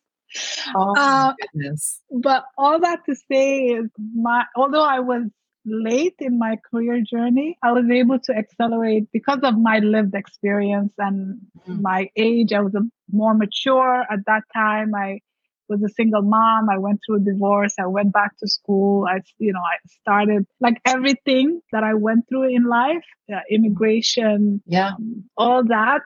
[0.75, 2.01] Oh uh, goodness.
[2.11, 5.25] But all that to say is my although I was
[5.65, 10.93] late in my career journey, I was able to accelerate because of my lived experience
[10.99, 11.81] and mm.
[11.81, 12.53] my age.
[12.53, 14.95] I was a, more mature at that time.
[14.95, 15.21] I
[15.69, 16.69] was a single mom.
[16.71, 17.75] I went through a divorce.
[17.79, 19.07] I went back to school.
[19.09, 24.63] I, you know, I started like everything that I went through in life, uh, immigration,
[24.67, 26.03] yeah, um, all that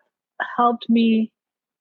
[0.56, 1.32] helped me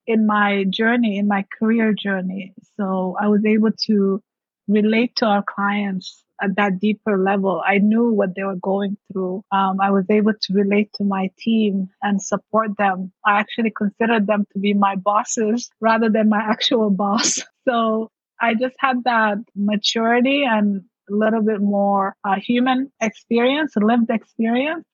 [0.07, 2.53] in my journey, in my career journey.
[2.77, 4.21] So I was able to
[4.67, 7.61] relate to our clients at that deeper level.
[7.65, 9.43] I knew what they were going through.
[9.51, 13.11] Um, I was able to relate to my team and support them.
[13.25, 17.41] I actually considered them to be my bosses rather than my actual boss.
[17.67, 24.09] So I just had that maturity and a little bit more uh, human experience, lived
[24.09, 24.85] experience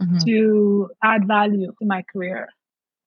[0.00, 0.18] mm-hmm.
[0.18, 2.48] to add value to my career.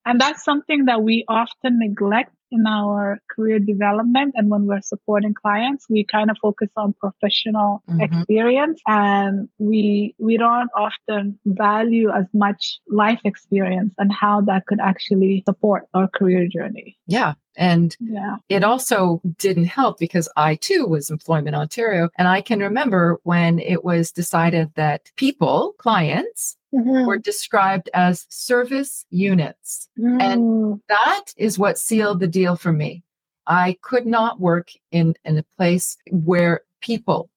[0.05, 4.33] And that's something that we often neglect in our career development.
[4.35, 8.01] And when we're supporting clients, we kind of focus on professional mm-hmm.
[8.01, 14.79] experience and we, we don't often value as much life experience and how that could
[14.81, 16.97] actually support our career journey.
[17.05, 17.33] Yeah.
[17.59, 18.37] And yeah.
[18.47, 22.09] it also didn't help because I too was Employment Ontario.
[22.17, 27.05] And I can remember when it was decided that people, clients, mm-hmm.
[27.05, 29.89] were described as service units.
[29.99, 30.21] Mm.
[30.21, 33.03] And that is what sealed the deal for me.
[33.45, 37.29] I could not work in, in a place where people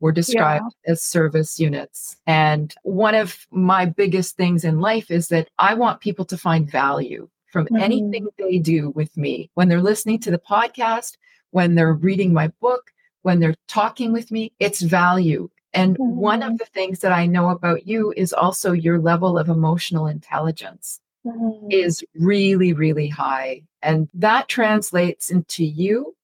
[0.00, 0.92] were described yeah.
[0.92, 2.16] as service units.
[2.26, 6.70] And one of my biggest things in life is that I want people to find
[6.70, 7.76] value from mm-hmm.
[7.76, 9.50] anything they do with me.
[9.54, 11.16] When they're listening to the podcast,
[11.50, 15.50] when they're reading my book, when they're talking with me, it's value.
[15.72, 16.16] And mm-hmm.
[16.16, 16.56] one of mm-hmm.
[16.56, 21.70] the things that I know about you is also your level of emotional intelligence mm-hmm.
[21.70, 23.62] is really, really high.
[23.82, 26.14] And that translates into you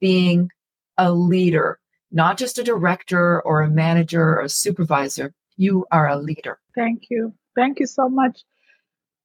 [0.00, 0.50] being
[0.98, 1.78] a leader,
[2.10, 5.32] not just a director or a manager or a supervisor.
[5.56, 6.58] You are a leader.
[6.74, 7.34] Thank you.
[7.54, 8.42] Thank you so much.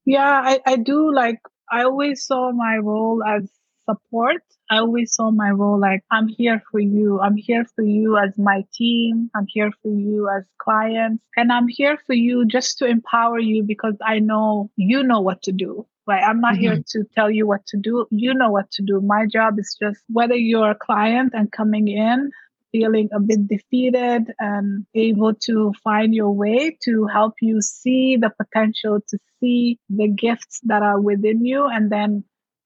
[0.08, 3.52] Yeah, I, I do like, I always saw my role as
[3.89, 4.41] support.
[4.72, 7.20] I always saw my role like, I'm here for you.
[7.20, 9.30] I'm here for you as my team.
[9.36, 11.22] I'm here for you as clients.
[11.36, 15.41] And I'm here for you just to empower you because I know you know what
[15.43, 15.86] to do.
[16.06, 16.24] Right.
[16.24, 16.62] I'm not mm-hmm.
[16.62, 18.08] here to tell you what to do.
[18.10, 19.02] You know what to do.
[19.02, 22.32] My job is just whether you're a client and coming in
[22.71, 28.30] feeling a bit defeated and able to find your way to help you see the
[28.30, 31.67] potential to see the gifts that are within you.
[31.67, 32.23] And then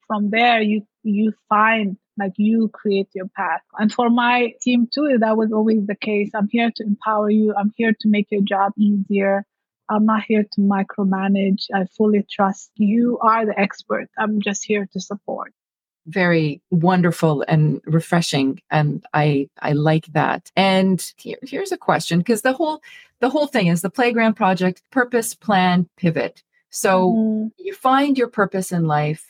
[0.07, 3.61] from there you you find like you create your path.
[3.77, 6.31] And for my team too that was always the case.
[6.35, 7.53] I'm here to empower you.
[7.57, 9.45] I'm here to make your job easier.
[9.89, 11.65] I'm not here to micromanage.
[11.73, 14.07] I fully trust you are the expert.
[14.17, 15.53] I'm just here to support
[16.07, 22.41] very wonderful and refreshing and i i like that and here, here's a question because
[22.41, 22.81] the whole
[23.19, 27.47] the whole thing is the playground project purpose plan pivot so mm-hmm.
[27.57, 29.25] you find your purpose in life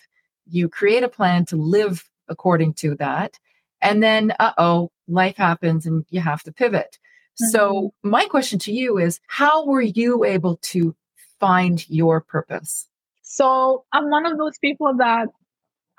[0.51, 3.39] you create a plan to live according to that.
[3.81, 6.97] And then, uh oh, life happens and you have to pivot.
[7.41, 7.49] Mm-hmm.
[7.49, 10.95] So, my question to you is how were you able to
[11.39, 12.87] find your purpose?
[13.21, 15.29] So, I'm one of those people that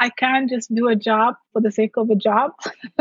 [0.02, 2.50] I can't just do a job for the sake of a job.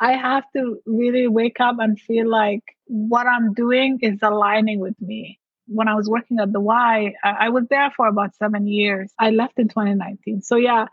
[0.00, 4.98] I have to really wake up and feel like what I'm doing is aligning with
[5.00, 9.12] me when I was working at the Y, I was there for about seven years.
[9.18, 10.40] I left in 2019.
[10.42, 10.86] So yeah,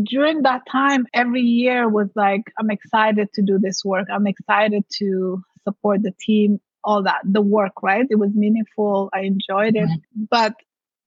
[0.00, 4.06] during that time, every year was like, I'm excited to do this work.
[4.12, 8.06] I'm excited to support the team, all that, the work, right?
[8.08, 9.10] It was meaningful.
[9.12, 9.88] I enjoyed it.
[9.88, 10.24] Mm-hmm.
[10.30, 10.54] But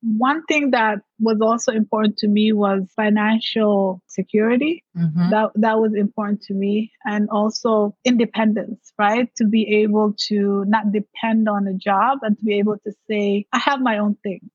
[0.02, 4.84] one thing that was also important to me was financial security.
[4.98, 5.30] Mm-hmm.
[5.30, 9.30] That that was important to me, and also independence, right?
[9.38, 13.46] To be able to not depend on a job and to be able to say,
[13.54, 14.50] I have my own thing,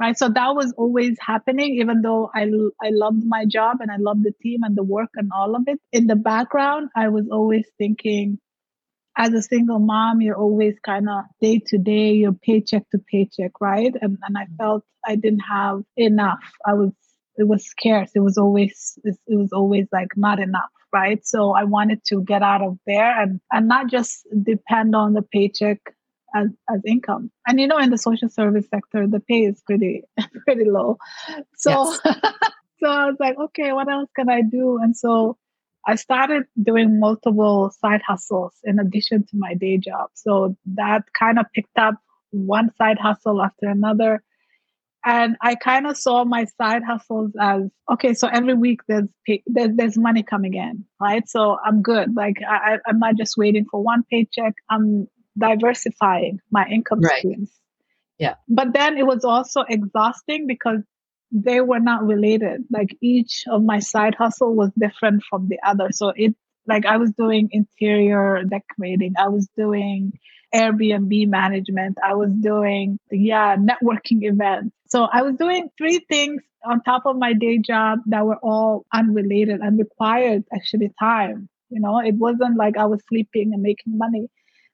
[0.00, 0.18] right?
[0.18, 2.50] So that was always happening, even though I
[2.82, 5.62] I loved my job and I loved the team and the work and all of
[5.66, 5.80] it.
[5.92, 8.40] In the background, I was always thinking,
[9.18, 13.50] as a single mom, you're always kind of day to day, you're paycheck to paycheck,
[13.60, 13.92] right?
[14.00, 14.56] And, and I mm-hmm.
[14.56, 16.38] felt I didn't have enough.
[16.64, 16.92] I was,
[17.36, 18.12] it was scarce.
[18.14, 21.24] It was always, it was always like not enough, right?
[21.26, 25.22] So I wanted to get out of there and, and not just depend on the
[25.22, 25.80] paycheck
[26.34, 27.32] as, as income.
[27.46, 30.04] And you know, in the social service sector, the pay is pretty,
[30.46, 30.96] pretty low.
[31.56, 32.00] So, yes.
[32.80, 34.78] so I was like, okay, what else can I do?
[34.80, 35.36] And so
[35.86, 40.10] I started doing multiple side hustles in addition to my day job.
[40.14, 41.94] So that kind of picked up
[42.30, 44.22] one side hustle after another.
[45.04, 49.08] And I kind of saw my side hustles as okay, so every week there's,
[49.46, 51.26] there's there's money coming in, right?
[51.28, 52.14] So I'm good.
[52.14, 54.54] Like I, I'm not just waiting for one paycheck.
[54.68, 55.06] I'm
[55.38, 57.20] diversifying my income right.
[57.20, 57.52] streams.
[58.18, 58.34] Yeah.
[58.48, 60.82] But then it was also exhausting because
[61.30, 62.64] they were not related.
[62.70, 65.88] Like each of my side hustle was different from the other.
[65.92, 66.34] So it
[66.66, 70.12] like I was doing interior decorating, I was doing
[70.54, 74.74] Airbnb management, I was doing yeah, networking events.
[74.88, 78.84] So I was doing three things on top of my day job that were all
[78.92, 81.48] unrelated and required actually time.
[81.70, 84.28] You know, it wasn't like I was sleeping and making money.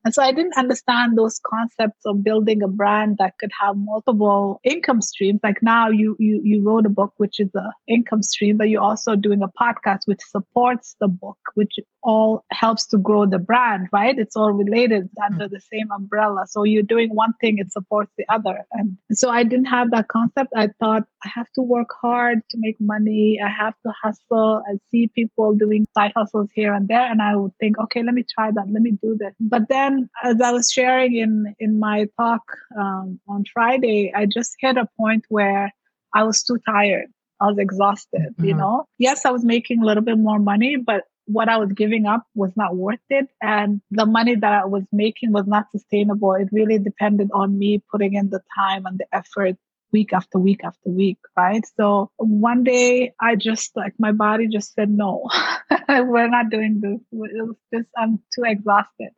[0.05, 4.61] And so I didn't understand those concepts of building a brand that could have multiple
[4.63, 5.41] income streams.
[5.43, 8.83] Like now you you you wrote a book which is a income stream, but you're
[8.83, 13.89] also doing a podcast which supports the book, which all helps to grow the brand,
[13.93, 14.19] right?
[14.19, 15.33] It's all related hmm.
[15.33, 16.45] under the same umbrella.
[16.49, 18.59] So you're doing one thing, it supports the other.
[18.73, 20.53] And so I didn't have that concept.
[20.55, 23.39] I thought I have to work hard to make money.
[23.43, 24.63] I have to hustle.
[24.69, 27.11] I see people doing side hustles here and there.
[27.11, 28.67] And I would think, okay, let me try that.
[28.71, 29.33] Let me do this.
[29.41, 32.43] But then as I was sharing in, in my talk
[32.79, 35.73] um, on Friday, I just hit a point where
[36.15, 37.09] I was too tired.
[37.41, 38.45] I was exhausted, mm-hmm.
[38.45, 38.85] you know?
[38.99, 42.25] Yes, I was making a little bit more money, but what I was giving up
[42.35, 43.29] was not worth it.
[43.43, 46.35] And the money that I was making was not sustainable.
[46.35, 49.57] It really depended on me putting in the time and the effort
[49.93, 51.65] week after week after week, right?
[51.77, 55.31] So one day I just like my body just said, no,
[55.89, 57.01] we're not doing this.
[57.13, 59.11] It was just, I'm too exhausted.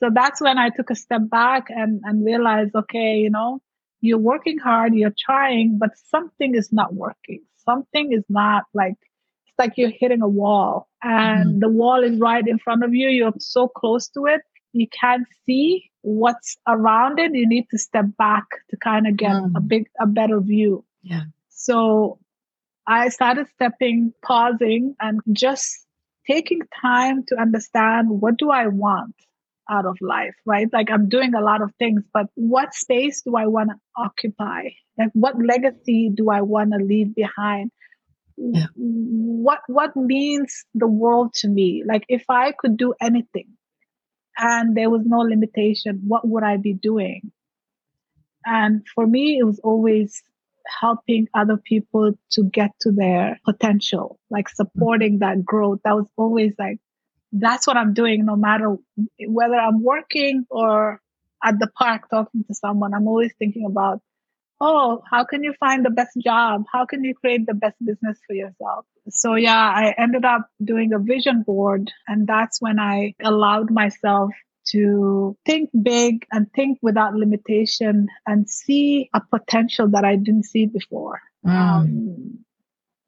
[0.00, 3.60] So that's when I took a step back and, and realized, okay, you know,
[4.00, 7.42] you're working hard, you're trying, but something is not working.
[7.64, 8.94] Something is not like
[9.46, 11.58] it's like you're hitting a wall and mm-hmm.
[11.58, 13.08] the wall is right in front of you.
[13.08, 14.42] You're so close to it.
[14.72, 17.34] You can't see what's around it.
[17.34, 19.52] You need to step back to kind of get mm.
[19.56, 20.84] a big, a better view.
[21.02, 21.22] Yeah.
[21.48, 22.18] So
[22.86, 25.86] I started stepping, pausing and just
[26.26, 29.14] taking time to understand what do I want
[29.70, 30.68] out of life, right?
[30.72, 34.70] Like I'm doing a lot of things, but what space do I want to occupy?
[34.98, 37.70] Like what legacy do I want to leave behind?
[38.38, 38.66] yeah.
[38.76, 43.48] what what means the world to me like if i could do anything
[44.36, 47.32] and there was no limitation what would i be doing
[48.44, 50.22] and for me it was always
[50.80, 56.52] helping other people to get to their potential like supporting that growth that was always
[56.58, 56.78] like
[57.32, 58.76] that's what i'm doing no matter
[59.26, 61.00] whether i'm working or
[61.44, 64.00] at the park talking to someone i'm always thinking about
[64.60, 66.64] oh, how can you find the best job?
[66.72, 68.84] How can you create the best business for yourself?
[69.08, 71.90] So, yeah, I ended up doing a vision board.
[72.06, 74.30] And that's when I allowed myself
[74.72, 80.66] to think big and think without limitation and see a potential that I didn't see
[80.66, 81.20] before.
[81.46, 81.50] Mm.
[81.50, 82.44] Um,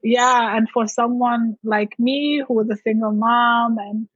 [0.03, 0.57] yeah.
[0.57, 4.09] And for someone like me who is a single mom and,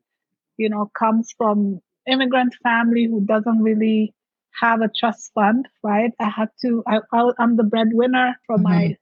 [0.57, 4.15] you know, comes from immigrant family who doesn't really
[4.61, 6.13] have a trust fund, right?
[6.21, 7.01] I had to, I,
[7.39, 8.63] am the breadwinner for mm-hmm.
[8.63, 8.97] my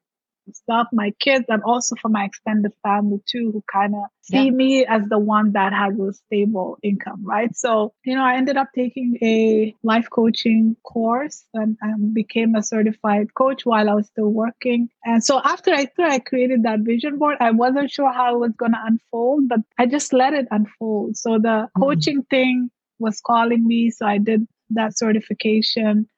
[0.53, 4.51] stuff, my kids, and also for my extended family too, who kind of see yeah.
[4.51, 7.55] me as the one that has a stable income, right?
[7.55, 12.62] So, you know, I ended up taking a life coaching course and, and became a
[12.62, 14.88] certified coach while I was still working.
[15.05, 18.38] And so after I, after I created that vision board, I wasn't sure how it
[18.38, 21.16] was going to unfold, but I just let it unfold.
[21.16, 21.82] So the mm-hmm.
[21.82, 23.90] coaching thing was calling me.
[23.90, 26.09] So I did that certification.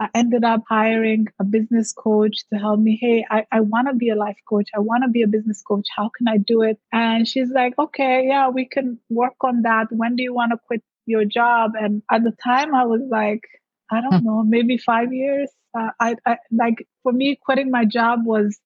[0.00, 2.98] I ended up hiring a business coach to help me.
[2.98, 4.70] Hey, I, I want to be a life coach.
[4.74, 5.86] I want to be a business coach.
[5.94, 6.78] How can I do it?
[6.90, 9.88] And she's like, okay, yeah, we can work on that.
[9.90, 11.72] When do you want to quit your job?
[11.78, 13.42] And at the time, I was like,
[13.90, 14.26] I don't hmm.
[14.26, 15.50] know, maybe five years.
[15.78, 18.58] Uh, I, I like for me, quitting my job was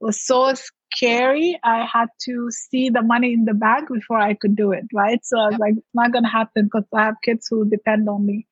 [0.00, 0.54] was so
[0.94, 1.58] scary.
[1.64, 5.20] I had to see the money in the bank before I could do it, right?
[5.24, 8.08] So I was like, it's not going to happen because I have kids who depend
[8.08, 8.46] on me.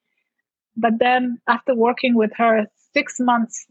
[0.78, 3.66] But then after working with her six months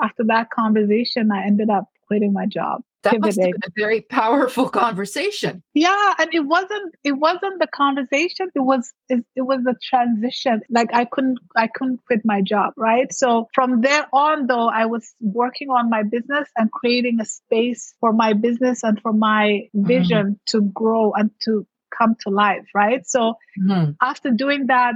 [0.00, 2.82] after that conversation, I ended up quitting my job.
[3.02, 5.62] That must have been a very powerful conversation.
[5.74, 10.62] Yeah and it wasn't it wasn't the conversation it was it, it was the transition.
[10.70, 13.12] Like i couldn't i couldn't quit my job right?
[13.12, 17.94] So from there on though i was working on my business and creating a space
[18.00, 20.58] for my business and for my vision mm-hmm.
[20.58, 21.66] to grow and to
[21.96, 23.06] come to life right?
[23.06, 23.92] So mm-hmm.
[24.02, 24.94] after doing that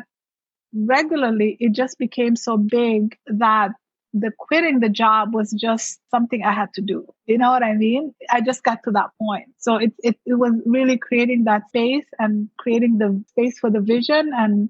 [0.75, 3.73] regularly it just became so big that
[4.13, 7.07] the quitting the job was just something I had to do.
[7.27, 8.13] You know what I mean?
[8.29, 9.51] I just got to that point.
[9.59, 13.81] So it, it, it was really creating that space and creating the space for the
[13.81, 14.69] vision and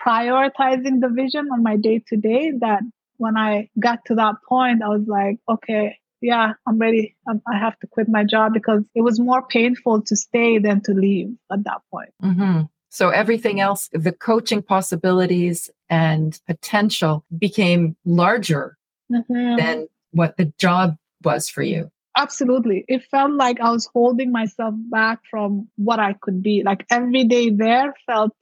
[0.00, 2.82] prioritizing the vision on my day to day that
[3.16, 7.16] when I got to that point, I was like, okay, yeah, I'm ready.
[7.26, 10.92] I have to quit my job because it was more painful to stay than to
[10.92, 12.10] leave at that point.
[12.22, 12.62] Mm-hmm.
[12.90, 18.76] So everything else, the coaching possibilities and potential became larger
[19.10, 19.56] mm-hmm.
[19.56, 21.90] than what the job was for you.
[22.16, 22.84] Absolutely.
[22.88, 26.62] It felt like I was holding myself back from what I could be.
[26.64, 28.32] Like every day there felt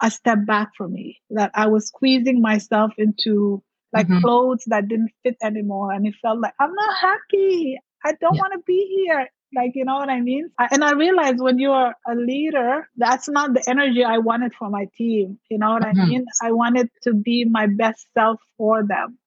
[0.00, 3.62] a step back for me, that I was squeezing myself into
[3.92, 4.20] like mm-hmm.
[4.20, 5.92] clothes that didn't fit anymore.
[5.92, 7.78] And it felt like, I'm not happy.
[8.04, 8.40] I don't yeah.
[8.40, 9.28] want to be here.
[9.54, 10.50] Like, you know what I mean?
[10.58, 14.86] and I realized when you're a leader, that's not the energy I wanted for my
[14.96, 15.38] team.
[15.50, 16.00] You know what mm-hmm.
[16.00, 16.24] I mean?
[16.42, 19.18] I wanted to be my best self for them.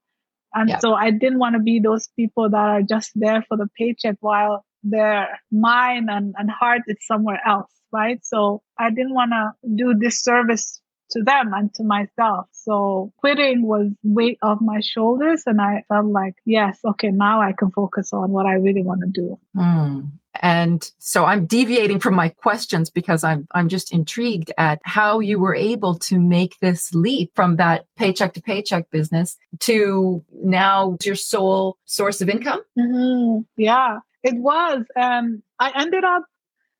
[0.53, 3.67] And so I didn't want to be those people that are just there for the
[3.77, 7.69] paycheck while their mind and, and heart is somewhere else.
[7.91, 8.19] Right.
[8.23, 12.47] So I didn't want to do disservice to them and to myself.
[12.51, 17.53] So quitting was weight off my shoulders and I felt like, yes, okay, now I
[17.53, 19.39] can focus on what I really want to do.
[19.55, 20.11] Mm.
[20.41, 25.39] And so I'm deviating from my questions because I'm I'm just intrigued at how you
[25.39, 31.15] were able to make this leap from that paycheck to paycheck business to now your
[31.15, 32.61] sole source of income.
[32.77, 33.43] Mm-hmm.
[33.55, 34.83] Yeah, it was.
[34.95, 36.23] And I ended up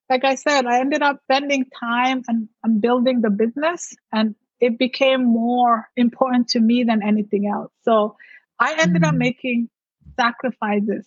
[0.09, 4.77] like I said, I ended up spending time and, and building the business and it
[4.77, 7.71] became more important to me than anything else.
[7.83, 8.15] So
[8.59, 9.07] I ended mm.
[9.07, 9.69] up making
[10.15, 11.05] sacrifices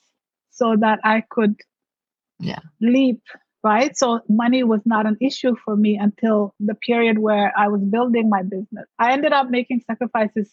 [0.50, 1.56] so that I could
[2.40, 2.60] yeah.
[2.80, 3.22] leap,
[3.62, 3.96] right?
[3.96, 8.28] So money was not an issue for me until the period where I was building
[8.28, 8.86] my business.
[8.98, 10.52] I ended up making sacrifices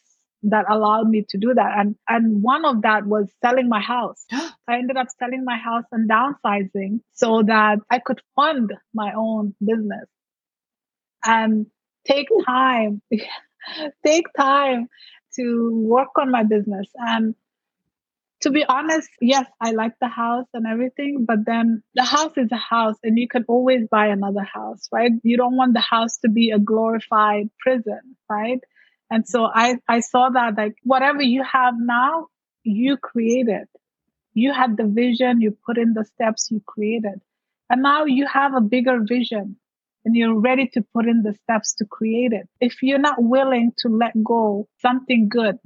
[0.49, 1.73] that allowed me to do that.
[1.77, 4.25] And and one of that was selling my house.
[4.67, 9.55] I ended up selling my house and downsizing so that I could fund my own
[9.63, 10.07] business
[11.25, 11.67] and
[12.07, 13.01] take time,
[14.05, 14.87] take time
[15.35, 16.87] to work on my business.
[16.95, 17.35] And
[18.41, 22.51] to be honest, yes, I like the house and everything, but then the house is
[22.51, 25.11] a house and you can always buy another house, right?
[25.23, 28.59] You don't want the house to be a glorified prison, right?
[29.09, 32.27] And so I, I saw that like whatever you have now,
[32.63, 33.67] you created.
[34.33, 37.21] You had the vision, you put in the steps, you created.
[37.69, 39.57] And now you have a bigger vision
[40.03, 42.47] and you're ready to put in the steps to create it.
[42.59, 45.57] If you're not willing to let go something good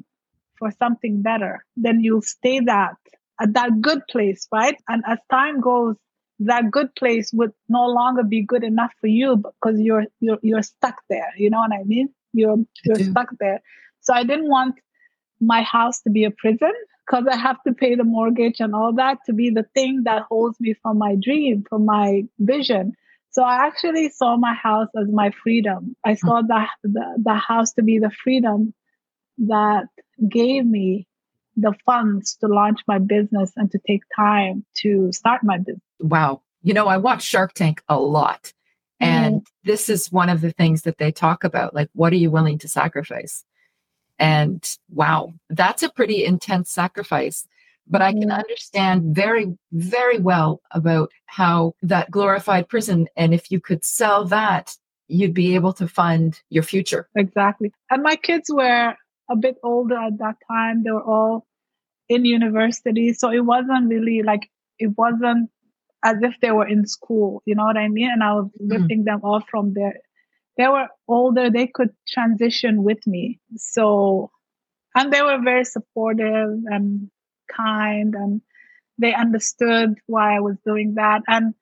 [0.58, 2.96] for something better, then you'll stay that
[3.42, 4.76] at that good place, right?
[4.88, 5.96] And as time goes,
[6.40, 10.62] that good place would no longer be good enough for you because you're you're you're
[10.64, 11.32] stuck there.
[11.38, 12.10] You know what I mean?
[12.34, 13.62] You're you're stuck there.
[14.02, 14.76] So I didn't want
[15.42, 16.72] my house to be a prison
[17.06, 20.24] because I have to pay the mortgage and all that to be the thing that
[20.30, 22.94] holds me from my dream, from my vision.
[23.32, 25.96] So I actually saw my house as my freedom.
[26.06, 26.28] I hmm.
[26.28, 28.74] saw the, the, the house to be the freedom
[29.40, 29.86] that
[30.30, 31.08] gave me
[31.56, 35.82] the funds to launch my business and to take time to start my business.
[36.00, 36.42] Wow.
[36.62, 38.54] You know, I watch Shark Tank a lot.
[39.00, 39.46] And mm.
[39.64, 41.74] this is one of the things that they talk about.
[41.74, 43.46] Like, what are you willing to sacrifice?
[44.18, 47.48] And wow, that's a pretty intense sacrifice.
[47.88, 48.38] But I can mm.
[48.38, 54.76] understand very, very well about how that glorified prison, and if you could sell that,
[55.08, 57.10] you'd be able to fund your future.
[57.16, 57.74] Exactly.
[57.90, 58.96] And my kids were
[59.32, 60.84] a bit older at that time.
[60.84, 61.48] They were all
[62.10, 63.14] in university.
[63.14, 65.50] So it wasn't really like, it wasn't
[66.04, 67.42] as if they were in school.
[67.46, 68.10] You know what I mean?
[68.12, 68.72] And I was mm-hmm.
[68.72, 69.94] lifting them off from their
[70.60, 73.40] they were older, they could transition with me.
[73.56, 74.30] So,
[74.94, 77.10] and they were very supportive and
[77.50, 78.42] kind, and
[78.98, 81.22] they understood why I was doing that.
[81.28, 81.54] And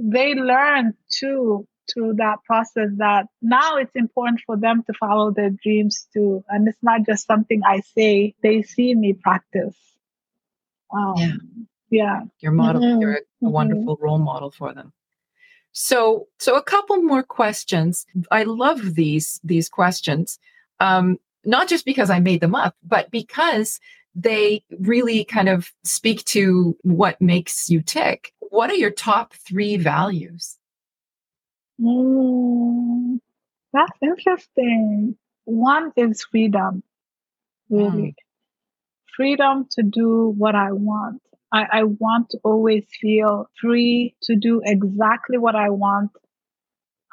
[0.00, 5.50] they learned too through that process that now it's important for them to follow their
[5.50, 6.42] dreams too.
[6.48, 9.76] And it's not just something I say, they see me practice.
[10.92, 11.36] Um, yeah.
[11.90, 12.20] Yeah.
[12.40, 13.00] You're model, mm-hmm.
[13.00, 13.52] you're a, a mm-hmm.
[13.52, 14.92] wonderful role model for them.
[15.72, 18.06] So, so a couple more questions.
[18.30, 20.38] I love these, these questions.
[20.80, 23.80] Um, not just because I made them up, but because
[24.14, 28.32] they really kind of speak to what makes you tick.
[28.40, 30.58] What are your top three values?
[31.80, 33.20] Mm,
[33.72, 35.16] that's interesting.
[35.44, 36.82] One is freedom,
[37.68, 38.08] really.
[38.08, 38.14] Mm.
[39.16, 41.22] Freedom to do what I want.
[41.52, 46.10] I, I want to always feel free to do exactly what I want.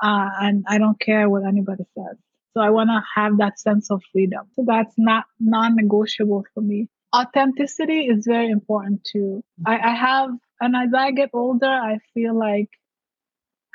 [0.01, 2.17] Uh, and I don't care what anybody says.
[2.53, 4.47] So I want to have that sense of freedom.
[4.53, 6.87] So that's not non-negotiable for me.
[7.15, 9.43] Authenticity is very important too.
[9.65, 10.29] I, I have,
[10.61, 12.69] and as I get older, I feel like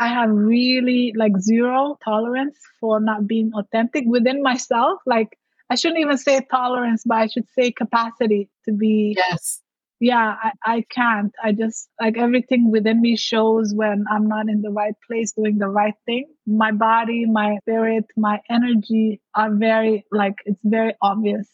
[0.01, 5.01] I have really like zero tolerance for not being authentic within myself.
[5.07, 5.39] Like
[5.71, 9.15] I shouldn't even say tolerance, but I should say capacity to be.
[9.17, 9.61] Yes.
[10.05, 11.33] Yeah, I, I can't.
[11.41, 15.59] I just like everything within me shows when I'm not in the right place doing
[15.59, 16.27] the right thing.
[16.45, 21.47] My body, my spirit, my energy are very like it's very obvious.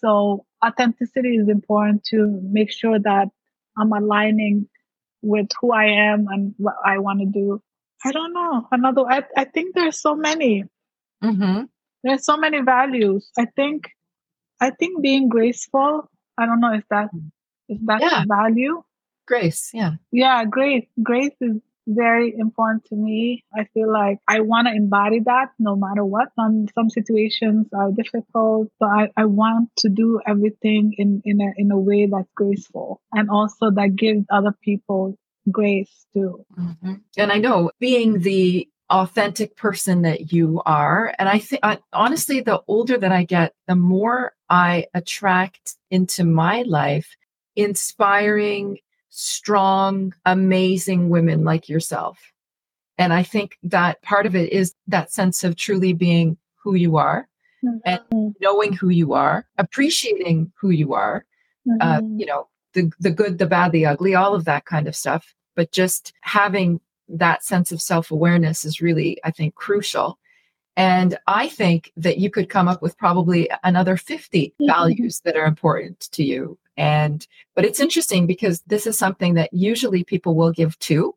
[0.00, 3.28] So authenticity is important to make sure that
[3.76, 4.70] I'm aligning
[5.20, 7.60] with who I am and what I want to do.
[8.02, 8.66] I don't know.
[8.72, 10.64] Another, I, I think there's so many.
[11.22, 11.64] Mm-hmm.
[12.02, 13.30] There's so many values.
[13.38, 13.90] I think,
[14.58, 16.10] I think being graceful.
[16.38, 17.10] I don't know if that
[17.72, 18.24] if that's yeah.
[18.26, 18.82] value.
[19.26, 20.86] Grace, yeah, yeah, grace.
[21.02, 23.44] Grace is very important to me.
[23.54, 26.28] I feel like I want to embody that no matter what.
[26.36, 31.52] Some some situations are difficult, but I, I want to do everything in, in a
[31.56, 35.16] in a way that's graceful and also that gives other people
[35.50, 36.44] grace too.
[36.58, 36.94] Mm-hmm.
[37.16, 41.62] And I know being the authentic person that you are, and I think
[41.92, 47.16] honestly, the older that I get, the more I attract into my life
[47.56, 48.78] inspiring
[49.10, 52.32] strong, amazing women like yourself.
[52.98, 56.96] And I think that part of it is that sense of truly being who you
[56.96, 57.28] are
[57.64, 57.78] mm-hmm.
[57.84, 61.24] and knowing who you are, appreciating who you are,
[61.80, 62.06] uh, mm-hmm.
[62.06, 64.96] uh, you know, the, the good, the bad, the ugly, all of that kind of
[64.96, 65.34] stuff.
[65.54, 70.18] But just having that sense of self awareness is really, I think, crucial.
[70.76, 74.66] And I think that you could come up with probably another 50 mm-hmm.
[74.66, 79.52] values that are important to you and, but it's interesting because this is something that
[79.52, 81.14] usually people will give to.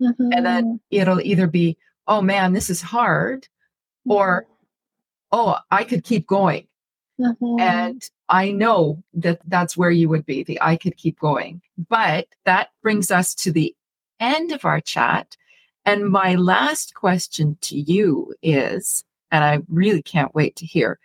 [0.00, 0.32] Mm-hmm.
[0.32, 0.76] And then mm-hmm.
[0.90, 1.76] it'll either be,
[2.06, 4.12] oh man, this is hard, mm-hmm.
[4.12, 4.46] or,
[5.32, 6.66] oh, I could keep going.
[7.20, 7.60] Mm-hmm.
[7.60, 11.62] And I know that that's where you would be, the I could keep going.
[11.88, 13.74] But that brings us to the
[14.20, 15.36] end of our chat.
[15.84, 20.98] And my last question to you is, and I really can't wait to hear,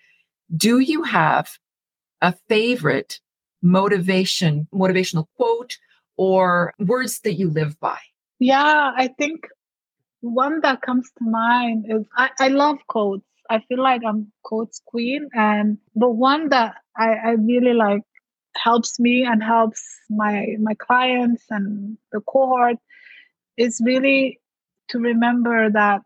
[0.55, 1.57] do you have
[2.21, 3.19] a favorite
[3.61, 5.77] motivation, motivational quote
[6.17, 7.97] or words that you live by?
[8.39, 9.47] Yeah, I think
[10.21, 13.25] one that comes to mind is I, I love quotes.
[13.49, 15.29] I feel like I'm quotes queen.
[15.33, 18.03] And the one that I, I really like
[18.55, 22.77] helps me and helps my my clients and the cohort
[23.57, 24.39] is really
[24.89, 26.01] to remember that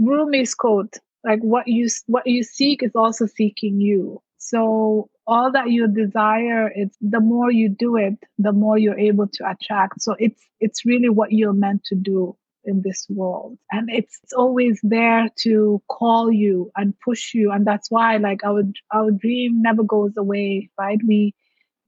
[0.00, 4.22] Rumi's quote, like what you what you seek is also seeking you.
[4.38, 9.28] So all that you desire, it's the more you do it, the more you're able
[9.28, 10.02] to attract.
[10.02, 13.56] So it's it's really what you're meant to do in this world.
[13.70, 17.52] And it's, it's always there to call you and push you.
[17.52, 20.98] And that's why like our our dream never goes away, right?
[21.06, 21.32] We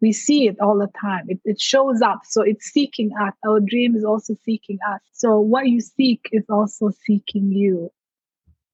[0.00, 1.24] we see it all the time.
[1.28, 2.20] It, it shows up.
[2.24, 3.34] So it's seeking us.
[3.44, 5.00] Our dream is also seeking us.
[5.12, 7.90] So what you seek is also seeking you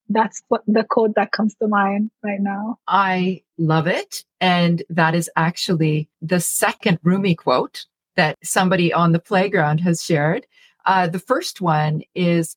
[0.09, 2.79] that's what the quote that comes to mind right now.
[2.87, 4.25] I love it.
[4.41, 7.85] And that is actually the second Rumi quote
[8.17, 10.47] that somebody on the playground has shared.
[10.87, 12.57] Uh, the first one is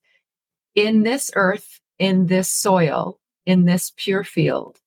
[0.75, 4.79] In this earth, in this soil, in this pure field,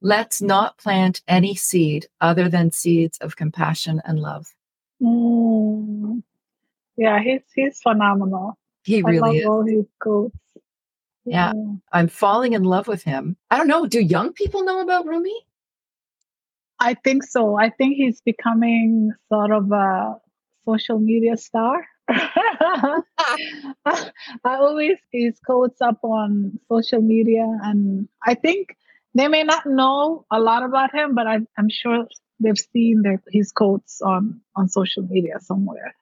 [0.00, 4.54] let's not plant any seed other than seeds of compassion and love.
[5.02, 6.22] Mm.
[6.96, 8.56] Yeah, he's, he's phenomenal.
[8.84, 9.46] He really is.
[9.46, 10.34] all his quotes.
[11.26, 11.52] Yeah.
[11.92, 13.36] I'm falling in love with him.
[13.50, 13.86] I don't know.
[13.86, 15.34] Do young people know about Rumi?
[16.78, 17.58] I think so.
[17.58, 20.16] I think he's becoming sort of a
[20.66, 21.86] social media star.
[22.08, 23.02] I
[24.44, 28.76] always see his quotes up on social media, and I think
[29.14, 32.06] they may not know a lot about him, but I, am sure
[32.38, 35.94] they've seen their, his quotes on on social media somewhere.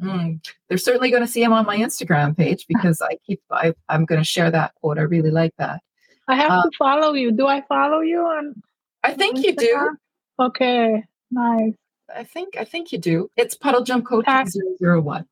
[0.00, 0.46] Mm.
[0.68, 4.04] They're certainly going to see him on my Instagram page because I keep I, I'm
[4.04, 4.98] going to share that quote.
[4.98, 5.80] I really like that.
[6.28, 7.32] I have uh, to follow you.
[7.32, 8.60] Do I follow you on?
[9.04, 9.96] I think you do.
[10.40, 11.74] Okay, nice.
[12.14, 13.30] I think I think you do.
[13.36, 14.48] It's puddle jump coaching tag,
[14.80, 15.26] 001.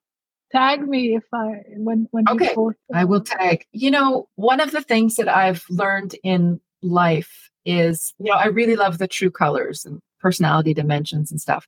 [0.53, 2.55] Tag me if I when when okay.
[2.93, 3.67] I will tag.
[3.73, 8.47] You know, one of the things that I've learned in life is, you know, I
[8.47, 11.67] really love the true colors and personality dimensions and stuff.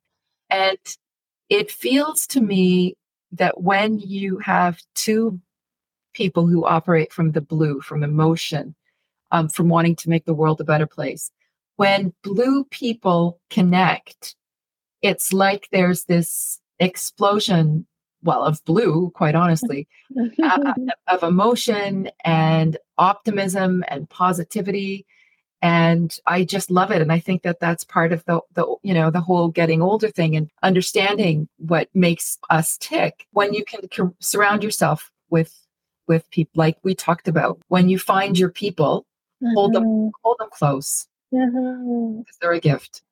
[0.50, 0.78] And
[1.48, 2.96] it feels to me
[3.32, 5.40] that when you have two
[6.14, 8.74] people who operate from the blue, from emotion,
[9.30, 11.30] um, from wanting to make the world a better place,
[11.76, 14.34] when blue people connect,
[15.02, 17.86] it's like there's this explosion,
[18.22, 19.86] well, of blue, quite honestly,
[20.42, 20.72] uh,
[21.08, 25.06] of emotion and optimism and positivity
[25.66, 27.02] and i just love it.
[27.02, 30.08] And i think that that's part of the the you know the whole getting older
[30.08, 33.26] thing and understanding what makes us tick.
[33.32, 33.80] When you can
[34.20, 35.52] surround yourself with
[36.06, 39.06] with people like we talked about when you find your people
[39.42, 39.54] mm-hmm.
[39.54, 40.08] hold them mm-hmm.
[40.22, 41.08] hold them close.
[41.34, 42.20] Mm-hmm.
[42.40, 43.02] they're a gift.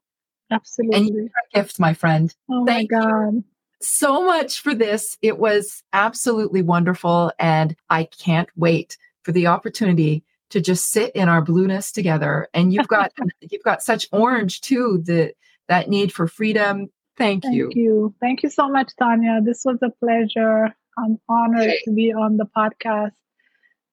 [0.51, 0.97] Absolutely.
[0.97, 2.33] and you're a gift my friend.
[2.49, 3.35] Oh Thank my god.
[3.35, 3.45] you
[3.81, 5.19] so much for this.
[5.23, 10.23] It was absolutely wonderful and i can't wait for the opportunity
[10.55, 12.49] to just sit in our blueness together.
[12.55, 15.35] And you've got you've got such orange too, that
[15.67, 16.91] that need for freedom.
[17.19, 17.65] Thank, Thank you.
[17.65, 18.15] Thank you.
[18.21, 19.41] Thank you so much, Tanya.
[19.43, 20.73] This was a pleasure.
[20.97, 23.11] I'm honored to be on the podcast.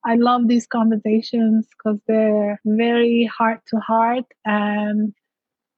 [0.06, 4.26] I love these conversations because they're very heart to heart.
[4.46, 5.14] And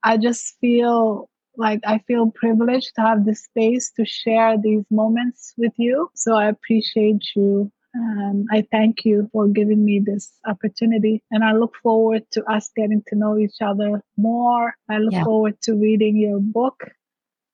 [0.02, 5.54] I just feel like I feel privileged to have the space to share these moments
[5.56, 6.10] with you.
[6.14, 11.22] So I appreciate you um, I thank you for giving me this opportunity.
[11.30, 14.74] And I look forward to us getting to know each other more.
[14.88, 15.24] I look yeah.
[15.24, 16.90] forward to reading your book.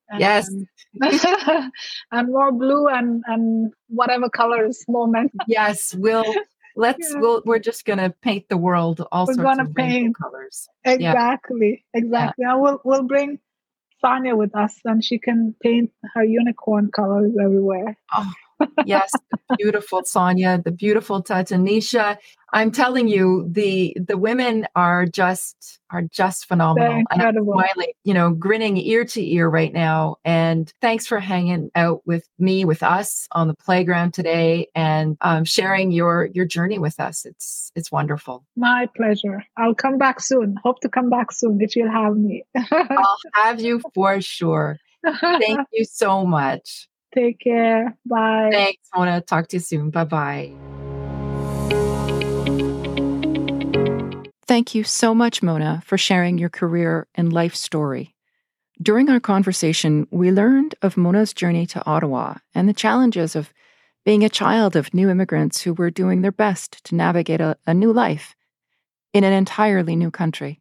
[0.09, 0.51] And, yes.
[2.11, 5.33] and more blue and, and whatever colors moment.
[5.47, 6.25] yes, we'll
[6.77, 7.21] let's yeah.
[7.21, 10.17] we'll we're just gonna paint the world all we're sorts of paint.
[10.17, 10.69] colors.
[10.85, 11.85] Exactly.
[11.95, 12.01] Yeah.
[12.01, 12.45] Exactly.
[12.45, 13.39] And we'll we'll bring
[14.01, 17.97] Sonia with us and she can paint her unicorn colors everywhere.
[18.13, 18.33] Oh
[18.87, 19.11] yes,
[19.59, 22.17] beautiful Sonia, the beautiful Tatanisha.
[22.53, 26.99] I'm telling you, the the women are just are just phenomenal.
[27.11, 27.59] incredible.
[27.59, 30.17] I'm smiling, you know, grinning ear to ear right now.
[30.25, 35.45] And thanks for hanging out with me, with us on the playground today, and um,
[35.45, 37.25] sharing your your journey with us.
[37.25, 38.45] It's it's wonderful.
[38.57, 39.45] My pleasure.
[39.57, 40.57] I'll come back soon.
[40.63, 42.45] Hope to come back soon if you'll have me.
[42.71, 44.79] I'll have you for sure.
[45.05, 46.89] Thank you so much.
[47.15, 47.97] Take care.
[48.07, 48.51] Bye.
[48.53, 48.89] Thanks.
[48.95, 49.21] Mona.
[49.21, 49.91] talk to you soon.
[49.91, 50.53] Bye bye.
[54.47, 58.17] Thank you so much, Mona, for sharing your career and life story.
[58.83, 63.53] During our conversation, we learned of Mona's journey to Ottawa and the challenges of
[64.05, 67.75] being a child of new immigrants who were doing their best to navigate a, a
[67.75, 68.35] new life
[69.13, 70.61] in an entirely new country.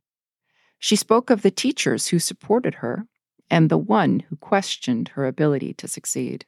[0.78, 3.06] She spoke of the teachers who supported her
[3.50, 6.46] and the one who questioned her ability to succeed.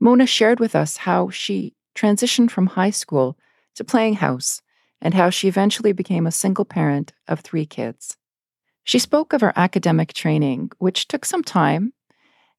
[0.00, 3.38] Mona shared with us how she transitioned from high school
[3.74, 4.60] to playing house
[5.00, 8.16] and how she eventually became a single parent of three kids.
[8.84, 11.92] She spoke of her academic training, which took some time,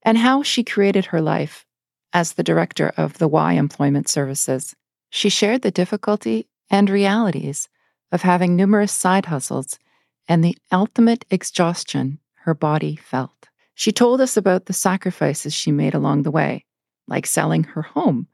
[0.03, 1.65] and how she created her life
[2.13, 4.75] as the director of the Y Employment Services.
[5.09, 7.67] She shared the difficulty and realities
[8.11, 9.79] of having numerous side hustles
[10.27, 13.47] and the ultimate exhaustion her body felt.
[13.73, 16.65] She told us about the sacrifices she made along the way,
[17.07, 18.27] like selling her home,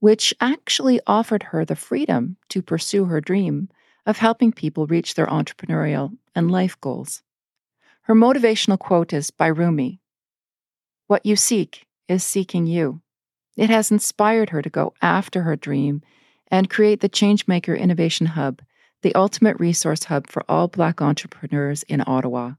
[0.00, 3.68] which actually offered her the freedom to pursue her dream
[4.04, 7.22] of helping people reach their entrepreneurial and life goals.
[8.02, 10.00] Her motivational quote is by Rumi
[11.06, 13.00] What you seek is seeking you.
[13.56, 16.02] It has inspired her to go after her dream
[16.48, 18.60] and create the Changemaker Innovation Hub,
[19.02, 22.54] the ultimate resource hub for all Black entrepreneurs in Ottawa.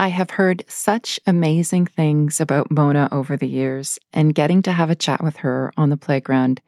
[0.00, 4.88] I have heard such amazing things about Mona over the years, and getting to have
[4.88, 6.62] a chat with her on the playground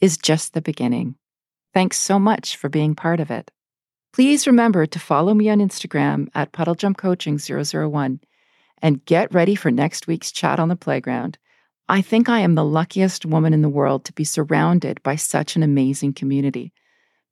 [0.00, 1.14] is just the beginning.
[1.74, 3.50] Thanks so much for being part of it.
[4.14, 8.20] Please remember to follow me on Instagram at puddlejumpcoaching001
[8.80, 11.36] and get ready for next week's chat on the playground.
[11.90, 15.56] I think I am the luckiest woman in the world to be surrounded by such
[15.56, 16.72] an amazing community.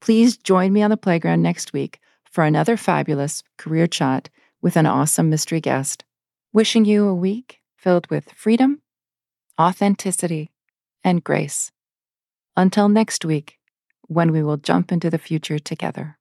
[0.02, 1.98] Please join me on the playground next week
[2.30, 4.28] for another fabulous career chat
[4.66, 6.02] with an awesome mystery guest.
[6.52, 8.82] Wishing you a week filled with freedom,
[9.60, 10.50] authenticity,
[11.04, 11.70] and grace.
[12.56, 13.58] Until next week,
[14.08, 16.15] when we will jump into the future together.